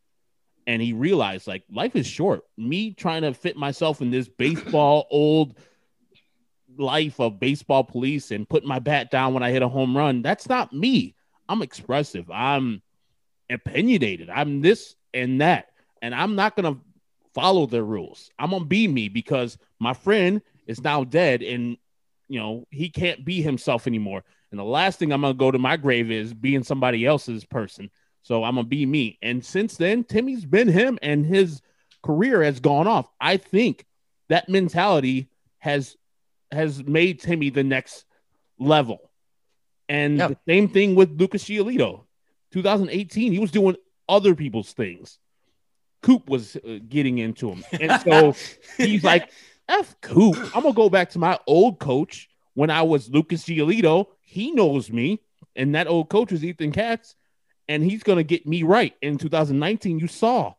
[0.67, 2.43] And he realized like life is short.
[2.57, 5.57] Me trying to fit myself in this baseball old
[6.77, 10.23] life of baseball police and putting my bat down when I hit a home run.
[10.23, 11.15] That's not me.
[11.49, 12.29] I'm expressive.
[12.31, 12.83] I'm
[13.49, 14.29] opinionated.
[14.29, 15.69] I'm this and that.
[16.03, 16.77] And I'm not gonna
[17.35, 18.31] follow their rules.
[18.39, 21.77] I'm gonna be me because my friend is now dead and
[22.29, 24.25] you know he can't be himself anymore.
[24.51, 27.91] And the last thing I'm gonna go to my grave is being somebody else's person.
[28.23, 29.19] So I'm gonna be me.
[29.23, 31.61] And since then, Timmy's been him and his
[32.03, 33.09] career has gone off.
[33.21, 33.85] I think
[34.29, 35.29] that mentality
[35.59, 35.97] has
[36.53, 38.05] has made Timmy the next
[38.59, 39.11] level.
[39.89, 40.29] And Yeah.
[40.29, 42.05] the same thing with Lucas Giolito.
[42.53, 43.77] 2018, he was doing
[44.09, 45.19] other people's things.
[46.07, 47.65] Coop was uh, getting into him.
[47.81, 48.35] And so
[48.77, 49.29] he's like,
[49.69, 50.37] F Coop.
[50.55, 54.07] I'm gonna go back to my old coach when I was Lucas Giolito.
[54.21, 55.21] He knows me,
[55.57, 57.17] and that old coach was Ethan Katz,
[57.69, 58.95] and he's gonna get me right.
[59.03, 60.55] In 2019, you saw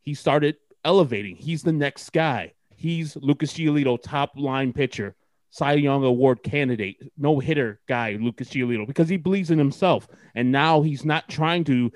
[0.00, 1.36] he started elevating.
[1.36, 2.54] He's the next guy.
[2.70, 5.14] He's Lucas Giolito, top line pitcher,
[5.50, 10.08] Cy Young Award candidate, no hitter guy, Lucas Giolito, because he believes in himself.
[10.34, 11.92] And now he's not trying to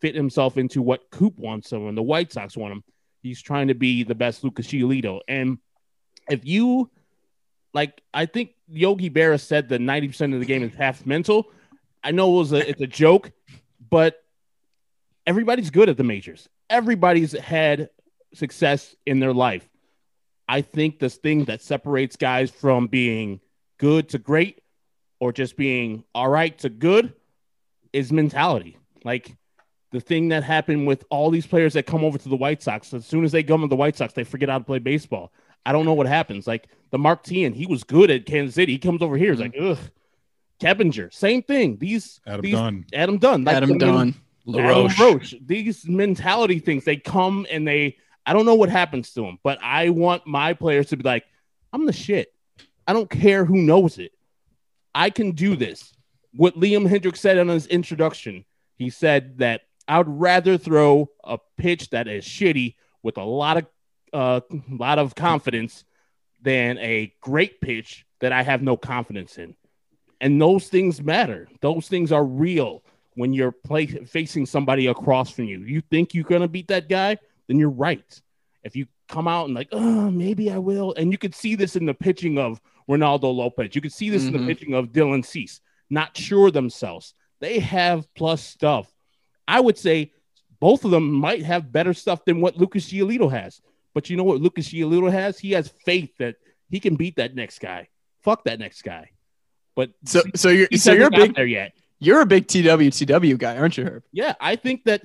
[0.00, 2.84] fit himself into what Coop wants him and the White Sox want him.
[3.22, 5.20] He's trying to be the best Lucas Giolito.
[5.28, 5.58] And
[6.28, 6.90] if you
[7.72, 11.50] like, I think Yogi Berra said that 90% of the game is half mental.
[12.02, 13.32] I know it was a it's a joke,
[13.90, 14.22] but
[15.26, 16.48] everybody's good at the majors.
[16.68, 17.88] Everybody's had
[18.34, 19.68] success in their life.
[20.46, 23.40] I think this thing that separates guys from being
[23.78, 24.60] good to great
[25.18, 27.14] or just being all right to good
[27.92, 28.76] is mentality.
[29.04, 29.34] Like
[29.94, 32.92] the thing that happened with all these players that come over to the White Sox,
[32.92, 35.32] as soon as they come to the White Sox, they forget how to play baseball.
[35.64, 36.48] I don't know what happens.
[36.48, 38.72] Like the Mark Teahen, he was good at Kansas City.
[38.72, 39.78] He comes over here, he's like, ugh.
[40.60, 41.76] Keppinger, same thing.
[41.78, 42.84] These Adam these, Dunn.
[42.92, 43.96] Adam Dunn, like, Adam I mean, Dunn.
[43.96, 44.14] Adam
[44.46, 44.98] LaRoche.
[44.98, 45.34] Roche.
[45.46, 49.60] These mentality things, they come and they, I don't know what happens to them, but
[49.62, 51.24] I want my players to be like,
[51.72, 52.34] I'm the shit.
[52.84, 54.10] I don't care who knows it.
[54.92, 55.94] I can do this.
[56.32, 58.44] What Liam Hendriks said in his introduction,
[58.76, 63.58] he said that I would rather throw a pitch that is shitty with a lot
[63.58, 63.66] of
[64.12, 65.84] uh, lot of confidence
[66.40, 69.56] than a great pitch that I have no confidence in.
[70.20, 71.48] And those things matter.
[71.60, 75.60] Those things are real when you're play, facing somebody across from you.
[75.60, 77.18] You think you're going to beat that guy,
[77.48, 78.20] then you're right.
[78.62, 80.94] If you come out and like, oh, maybe I will.
[80.96, 83.74] And you could see this in the pitching of Reynaldo Lopez.
[83.74, 84.38] You could see this in Mhm.
[84.40, 85.60] the pitching of Dylan Cease,
[85.90, 87.14] not sure themselves.
[87.40, 88.93] They have plus stuff.
[89.48, 90.12] I would say
[90.60, 93.60] both of them might have better stuff than what Lucas Giolito has.
[93.94, 95.38] But you know what Lucas Giolito has?
[95.38, 96.36] He has faith that
[96.70, 97.88] he can beat that next guy.
[98.22, 99.10] Fuck that next guy.
[99.76, 101.72] But So so you're so you're big there yet.
[102.00, 104.02] you're a big TWTW guy, aren't you, Herb?
[104.12, 105.02] Yeah, I think that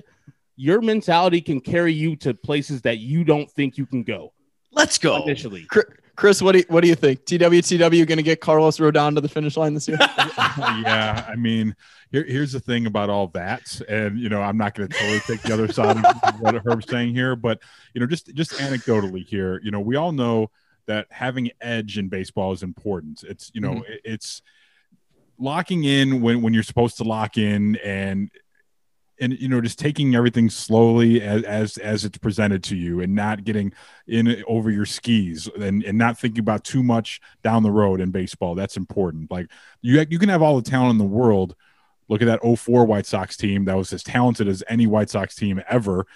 [0.56, 4.32] your mentality can carry you to places that you don't think you can go
[4.72, 5.22] Let's go.
[5.22, 5.64] initially.
[5.64, 5.80] Chr-
[6.20, 7.24] Chris, what do you, what do you think?
[7.24, 9.96] TWTW going to get Carlos Rodon to the finish line this year?
[10.58, 11.74] yeah, I mean,
[12.12, 15.20] here, here's the thing about all that, and you know, I'm not going to totally
[15.20, 17.62] take the other side of what Herb's saying here, but
[17.94, 20.50] you know, just just anecdotally here, you know, we all know
[20.84, 23.22] that having edge in baseball is important.
[23.26, 23.88] It's you know, Mhm.
[23.88, 24.42] it- it's
[25.38, 28.30] locking in when when you're supposed to lock in, and
[29.20, 33.14] and you know just taking everything slowly as as as it's presented to you and
[33.14, 33.72] not getting
[34.06, 38.10] in over your skis and and not thinking about too much down the road in
[38.10, 38.54] baseball.
[38.54, 39.30] That's important.
[39.30, 39.48] Like
[39.82, 41.54] you you can have all the talent in the world.
[42.08, 45.36] Look at that 04 White Sox team that was as talented as any White Sox
[45.36, 46.06] team ever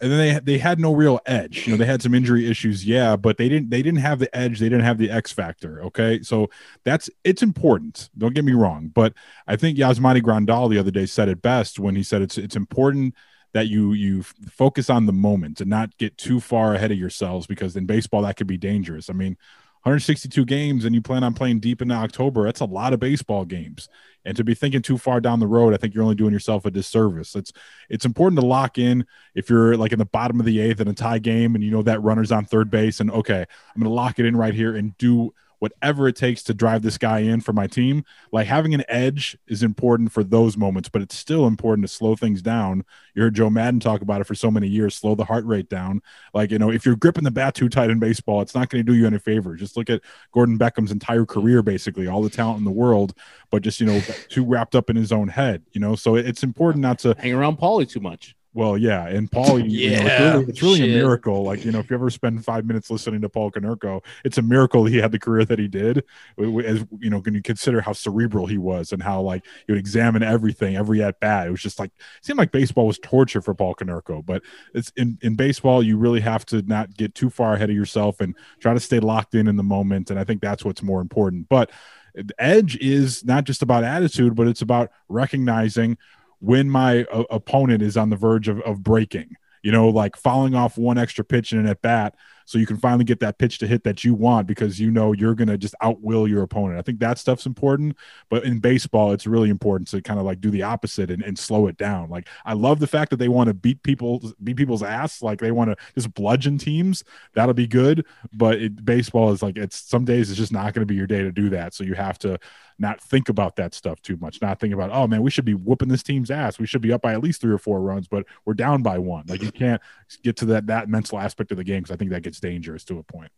[0.00, 1.66] and then they they had no real edge.
[1.66, 4.34] You know, they had some injury issues, yeah, but they didn't they didn't have the
[4.36, 4.58] edge.
[4.58, 5.82] They didn't have the X factor.
[5.84, 6.48] Okay, so
[6.84, 8.10] that's it's important.
[8.16, 9.14] Don't get me wrong, but
[9.46, 12.56] I think Yasmani Grandal the other day said it best when he said it's it's
[12.56, 13.14] important
[13.52, 17.46] that you you focus on the moment and not get too far ahead of yourselves
[17.46, 19.08] because in baseball that could be dangerous.
[19.08, 19.38] I mean,
[19.86, 23.44] 162 games and you plan on playing deep into October, that's a lot of baseball
[23.44, 23.88] games.
[24.24, 26.66] And to be thinking too far down the road, I think you're only doing yourself
[26.66, 27.36] a disservice.
[27.36, 27.52] It's
[27.88, 29.06] it's important to lock in
[29.36, 31.70] if you're like in the bottom of the eighth in a tie game and you
[31.70, 33.44] know that runner's on third base and okay,
[33.76, 36.98] I'm gonna lock it in right here and do whatever it takes to drive this
[36.98, 38.04] guy in for my team.
[38.32, 42.16] Like having an edge is important for those moments, but it's still important to slow
[42.16, 42.84] things down.
[43.14, 45.68] You heard Joe Maddon talk about it for so many years, slow the heart rate
[45.68, 46.02] down.
[46.34, 48.84] Like, you know, if you're gripping the bat too tight in baseball, it's not going
[48.84, 49.56] to do you any favor.
[49.56, 50.02] Just look at
[50.32, 53.14] Gordon Beckham's entire career, basically, all the talent in the world,
[53.50, 55.94] but just, you know, too wrapped up in his own head, you know?
[55.94, 58.36] So it's important not to hang around Paulie too much.
[58.56, 61.42] Well, yeah, and Paul, you know, it's Yeah, really, it's really a miracle.
[61.42, 64.42] Like you know, if you ever spend five minutes listening to Paul Konerko, it's a
[64.42, 65.98] miracle he had the career that he did.
[66.38, 69.78] As you know, when you consider how cerebral he was and how like he would
[69.78, 73.42] examine everything, every at bat, it was just like it seemed like baseball was torture
[73.42, 74.24] for Paul Konerko.
[74.24, 74.40] But
[74.72, 78.22] it's in in baseball, you really have to not get too far ahead of yourself
[78.22, 80.10] and try to stay locked in in the moment.
[80.10, 81.50] And I think that's what's more important.
[81.50, 81.70] But
[82.16, 85.98] eh, the edge is not just about attitude, but it's about recognizing
[86.46, 90.54] when my uh, opponent is on the verge of, of breaking you know like fouling
[90.54, 93.58] off one extra pitch in an at bat so you can finally get that pitch
[93.58, 96.78] to hit that you want because you know you're going to just outwill your opponent.
[96.78, 97.96] I think that stuff's important
[98.30, 101.36] but in baseball it's really important to kind of like do the opposite and, and
[101.36, 102.08] slow it down.
[102.08, 105.40] Like i love the fact that they want to beat people beat people's ass like
[105.40, 107.02] they want to just bludgeon teams.
[107.34, 110.86] That'll be good but it, baseball is like it's some days it's just not going
[110.86, 112.38] to be your day to do that so you have to
[112.78, 114.40] not think about that stuff too much.
[114.42, 116.58] Not think about, oh man, we should be whooping this team's ass.
[116.58, 118.98] We should be up by at least three or four runs, but we're down by
[118.98, 119.24] one.
[119.28, 119.80] Like you can't
[120.22, 122.84] get to that that mental aspect of the game because I think that gets dangerous
[122.84, 123.30] to a point.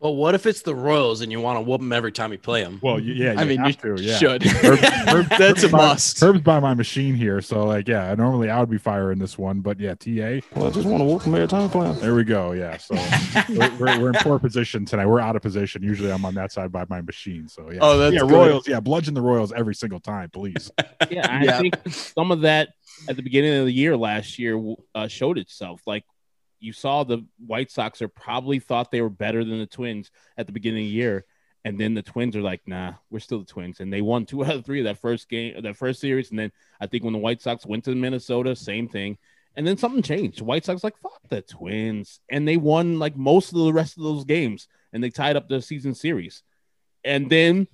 [0.00, 2.38] But what if it's the Royals and you want to whoop them every time you
[2.38, 2.78] play them?
[2.82, 4.16] Well, you, yeah, I you mean, you to, yeah.
[4.16, 4.42] should.
[4.42, 4.78] Herb-
[5.08, 6.18] Herb- That's a Herb's by- must.
[6.20, 9.60] Herb's by my machine here, so like, yeah, normally I would be firing this one,
[9.60, 10.40] but yeah, TA.
[10.56, 11.98] Well, I just want to whoop him every time I play him.
[12.00, 12.52] There we go.
[12.52, 12.94] Yeah, so
[13.50, 15.04] we're, we're, we're in poor position tonight.
[15.04, 15.82] We're out of position.
[15.82, 17.46] Usually, I'm on that side by my machine.
[17.46, 18.30] So yeah, Oh, that's yeah, good.
[18.30, 18.66] Royals.
[18.66, 20.70] Yeah, bludgeon the Royals every single time, please.
[21.10, 21.58] Yeah, I Yeah.
[21.58, 22.68] think some of that
[23.08, 24.62] at the beginning of the year last year
[24.94, 25.80] uh, showed itself.
[25.86, 26.04] Like
[26.60, 30.46] you saw the White Sox are probably thought they were better than the Twins at
[30.46, 31.24] the beginning of the year,
[31.64, 34.44] and then the Twins are like, "Nah, we're still the Twins," and they won two
[34.44, 37.12] out of three of that first game, that first series, and then I think when
[37.12, 39.18] the White Sox went to Minnesota, same thing.
[39.56, 40.40] And then something changed.
[40.40, 44.04] White Sox like fuck the Twins, and they won like most of the rest of
[44.04, 46.42] those games, and they tied up the season series.
[47.04, 47.66] And then,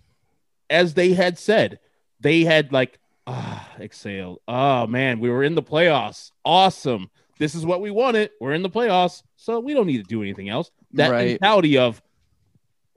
[0.70, 1.78] as they had said,
[2.20, 4.40] they had like ah exhale.
[4.48, 6.32] Oh man, we were in the playoffs.
[6.44, 7.10] Awesome.
[7.38, 8.30] This is what we wanted.
[8.40, 10.70] We're in the playoffs, so we don't need to do anything else.
[10.92, 11.26] That Right.
[11.40, 12.02] mentality of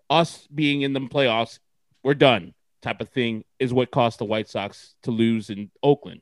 [0.09, 1.59] us being in the playoffs,
[2.03, 6.21] we're done type of thing is what cost the White Sox to lose in Oakland.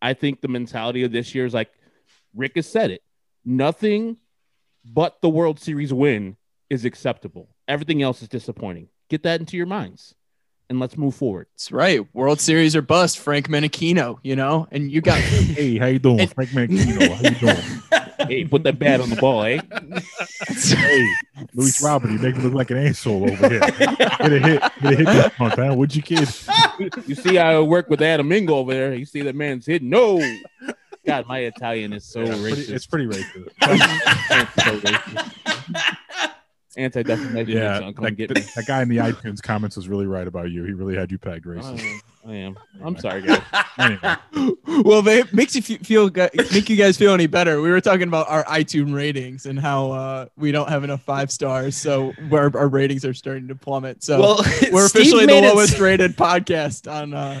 [0.00, 1.72] I think the mentality of this year is like
[2.34, 3.02] Rick has said it.
[3.44, 4.18] Nothing
[4.84, 6.36] but the World Series win
[6.70, 7.48] is acceptable.
[7.66, 8.88] Everything else is disappointing.
[9.08, 10.14] Get that into your minds
[10.68, 11.46] and let's move forward.
[11.54, 12.04] That's right.
[12.14, 16.20] World Series or bust, Frank Menechino, you know, and you got Hey, how you doing,
[16.20, 17.08] And- Frank Manquino?
[17.14, 17.82] How you doing?
[18.18, 19.60] Hey, put that bat on the ball, eh?
[20.48, 21.06] hey,
[21.54, 23.60] Luis Robert, you make me look like an asshole over here.
[23.60, 23.78] Get
[24.32, 25.74] a hit, get a hit this month, huh?
[25.74, 26.26] What'd you kid?
[27.06, 28.94] You see, I work with Adam Mingo over there.
[28.94, 29.82] You see that man's hit.
[29.82, 30.18] No,
[31.06, 33.50] God, my Italian is so Yeah, it's pretty- racist.
[33.60, 36.32] it's pretty racist.
[36.76, 37.08] It's so racist.
[37.10, 37.56] Anti-defamation.
[37.56, 40.50] Yeah, son, come that, get that guy in the iTunes comments was really right about
[40.50, 40.64] you.
[40.64, 41.80] He really had you pegged I racist.
[41.80, 42.00] am.
[42.28, 42.58] I am.
[42.84, 43.40] I'm sorry, guys.
[43.78, 44.16] Anyway,
[44.84, 47.60] well, if it makes you feel gu- make you guys feel any better.
[47.60, 51.30] We were talking about our iTunes ratings and how uh, we don't have enough five
[51.30, 54.02] stars, so our, our ratings are starting to plummet.
[54.02, 54.36] So Well,
[54.72, 57.40] we're Steve officially the made it- lowest rated podcast on uh,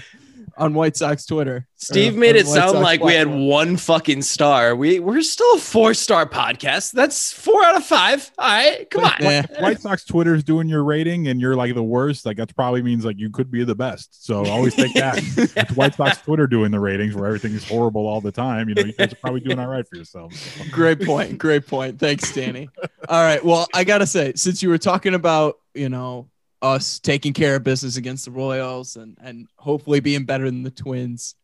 [0.58, 1.66] on White Sox Twitter.
[1.76, 3.48] Steve Or made it White sound Sox like we had platform.
[3.48, 4.74] one fucking star.
[4.74, 6.92] We we're still a four star podcast.
[6.92, 8.30] That's four out of five.
[8.38, 9.12] All right, come on.
[9.20, 9.44] Yeah.
[9.60, 12.24] White Sox Twitter's doing your rating, and you're like the worst.
[12.24, 14.24] Like that probably means like you could be the best.
[14.24, 15.18] So always take that.
[15.56, 18.68] it's White Sox Twitter doing the ratings, where everything is horrible all the time.
[18.68, 20.42] You know, you guys are probably doing all right for yourselves.
[20.70, 21.36] Great point.
[21.38, 21.98] Great point.
[21.98, 22.70] Thanks, Danny.
[23.08, 23.44] All right.
[23.44, 26.28] Well, I gotta say, since you were talking about, you know,
[26.62, 30.70] us taking care of business against the Royals and and hopefully being better than the
[30.70, 31.34] Twins,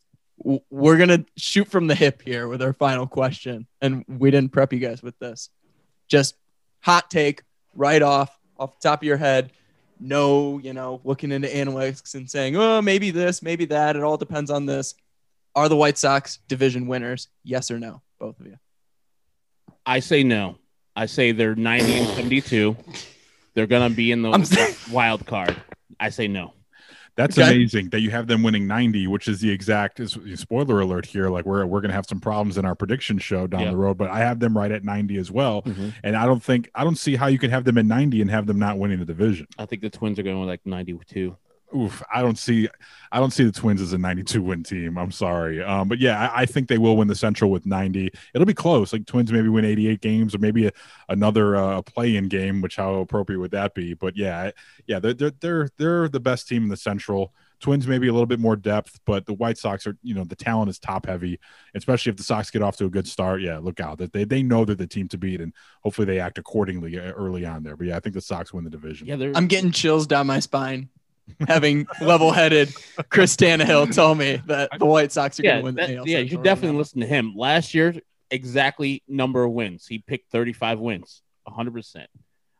[0.69, 4.73] we're gonna shoot from the hip here with our final question, and we didn't prep
[4.73, 5.49] you guys with this.
[6.07, 6.35] Just
[6.81, 7.43] hot take,
[7.75, 9.51] right off, off the top of your head.
[9.99, 13.95] No, you know, looking into analytics and saying, oh, maybe this, maybe that.
[13.95, 14.95] It all depends on this.
[15.55, 17.29] Are the White Sox division winners?
[17.43, 18.01] Yes or no?
[18.19, 18.57] Both of you.
[19.85, 20.57] I say no.
[20.95, 22.75] I say they're 90 and 72.
[23.53, 24.43] They're gonna be in the I'm
[24.91, 25.55] wild card.
[25.99, 26.53] I say no.
[27.15, 27.53] That's Okay.
[27.53, 31.29] amazing that you have them winning 90, which is the exact is- spoiler alert here.
[31.29, 33.69] Like we're we're gonna have some problems in our prediction show down Yeah.
[33.71, 35.61] the road, but I have them right at 90 as well.
[35.61, 35.93] Mhm.
[36.03, 38.31] And I don't think I don't see how you can have them at 90 and
[38.31, 39.45] have them not winning the division.
[39.59, 41.37] I think the Twins are going with like 92.
[41.75, 42.67] Oof, I don't see
[43.11, 44.97] I don't see the Twins as a 92 win team.
[44.97, 45.61] I'm sorry.
[45.63, 48.09] Um, but yeah, I, I think they will win the Central with 90.
[48.33, 48.91] It'll be close.
[48.91, 50.71] Like Twins maybe win 88 games or maybe a,
[51.09, 53.93] another uh, play-in game, which how appropriate would that be?
[53.93, 54.49] But yeah,
[54.87, 57.33] yeah, they're, they're they're they're the best team in the Central.
[57.59, 60.35] Twins maybe a little bit more depth, but the White Sox are you know the
[60.35, 61.39] talent is top heavy,
[61.75, 63.41] especially if the Sox get off to a good start.
[63.41, 66.19] Yeah, look out that they they know they're the team to beat, and hopefully they
[66.19, 67.77] act accordingly uh, early on there.
[67.77, 69.07] But yeah, I think the Sox win the division.
[69.07, 70.89] Yeah, I'm getting chills down my spine,
[71.47, 72.73] having level-headed
[73.09, 75.97] Chris Tannehill tell me that the White Sox are yeah, going to win that- the
[75.97, 76.19] AL yeah.
[76.19, 76.79] You should definitely now.
[76.79, 77.33] listen to him.
[77.35, 77.95] Last year,
[78.29, 79.85] exactly number of wins.
[79.87, 81.71] He picked 35 wins, 100.
[81.71, 82.09] percent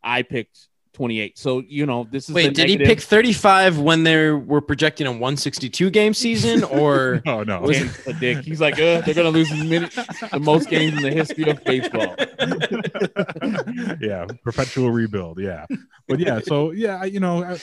[0.03, 1.38] I picked 28.
[1.39, 5.07] So you know this is Wait, the did he pick 35 when they were projecting
[5.07, 8.45] a 162 game season, or Oh no, Was Dan a dick.
[8.45, 9.91] He's like, uh, they're gonna lose the, minute,
[10.32, 12.16] the most games in the history of baseball.
[14.01, 15.39] yeah, perpetual rebuild.
[15.39, 15.66] Yeah,
[16.07, 17.59] but yeah, so yeah, you know, I,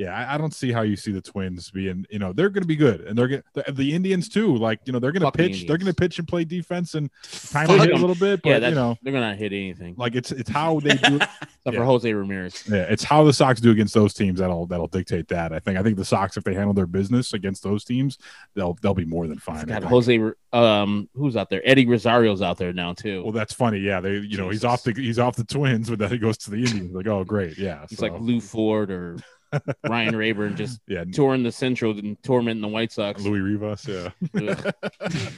[0.00, 2.06] yeah, I, I don't see how you see the Twins being.
[2.08, 4.56] You know, they're going to be good, and they're going the, the Indians too.
[4.56, 5.66] Like you know, they're going to Fuck the pitch.
[5.66, 7.10] They're going to pitch and play defense and
[7.52, 8.40] kind Fuck of hit a little bit.
[8.40, 11.16] But yeah, you know, they're gonna hit anything like it's it's how they do.
[11.60, 11.80] except yeah.
[11.80, 12.64] for Jose Ramirez.
[12.66, 15.52] Yeah, it's how the Sox do against those teams that'll that'll dictate that.
[15.52, 15.76] I think.
[15.76, 18.16] I think the Sox, if they handle their business against those teams,
[18.54, 19.70] they'll they'll be more than fine.
[19.70, 19.84] I God.
[19.84, 20.18] Jose,
[20.54, 21.60] um, who's out there?
[21.66, 23.22] Eddie Rosario's out there now too.
[23.22, 23.80] Well, that's funny.
[23.80, 26.38] Yeah, they you know he's off the he's off the Twins, but then he goes
[26.38, 26.94] to the Indians.
[26.94, 27.84] Like, oh great, yeah.
[27.90, 29.18] He's so, like Lew Ford or
[29.88, 33.22] Ryan Raburn, just yeah, touring the Central and tormenting the White Sox.
[33.22, 33.86] Luis Rivas.
[33.86, 34.10] Yeah.
[34.34, 34.74] Ugh.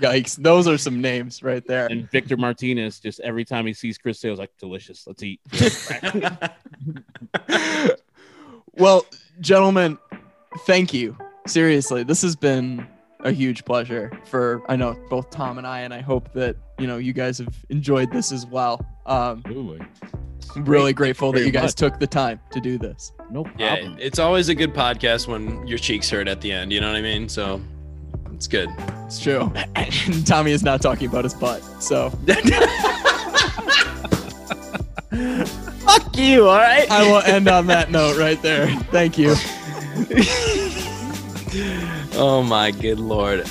[0.00, 0.36] Yikes!
[0.36, 1.86] Those are some names right there.
[1.86, 5.06] and Victor Martinez, just every time he sees Chris Sale's like, delicious.
[5.06, 5.40] Let's eat.
[8.76, 9.06] Well,
[9.40, 9.98] gentlemen,
[10.66, 11.16] thank you.
[11.46, 12.86] Seriously, this has been
[13.24, 16.86] a huge pleasure for I know both Tom and I, and I hope that you
[16.86, 18.86] know you guys have enjoyed this as well.
[19.06, 19.86] Um, Absolutely.
[20.54, 21.74] I'm really grateful that you guys much.
[21.74, 23.12] took the time to do this.
[23.30, 23.58] No problem.
[23.58, 26.72] yeah, it's always a good podcast when your cheeks hurt at the end.
[26.72, 27.28] You know what I mean?
[27.28, 27.60] So
[28.32, 28.68] it's good.
[29.06, 29.50] It's true.
[29.74, 32.10] And Tommy is not talking about his butt, so
[35.84, 36.48] Fuck you!
[36.48, 36.90] All right.
[36.90, 38.68] I will end on that note right there.
[38.90, 39.34] Thank you.
[42.16, 43.48] oh my good lord.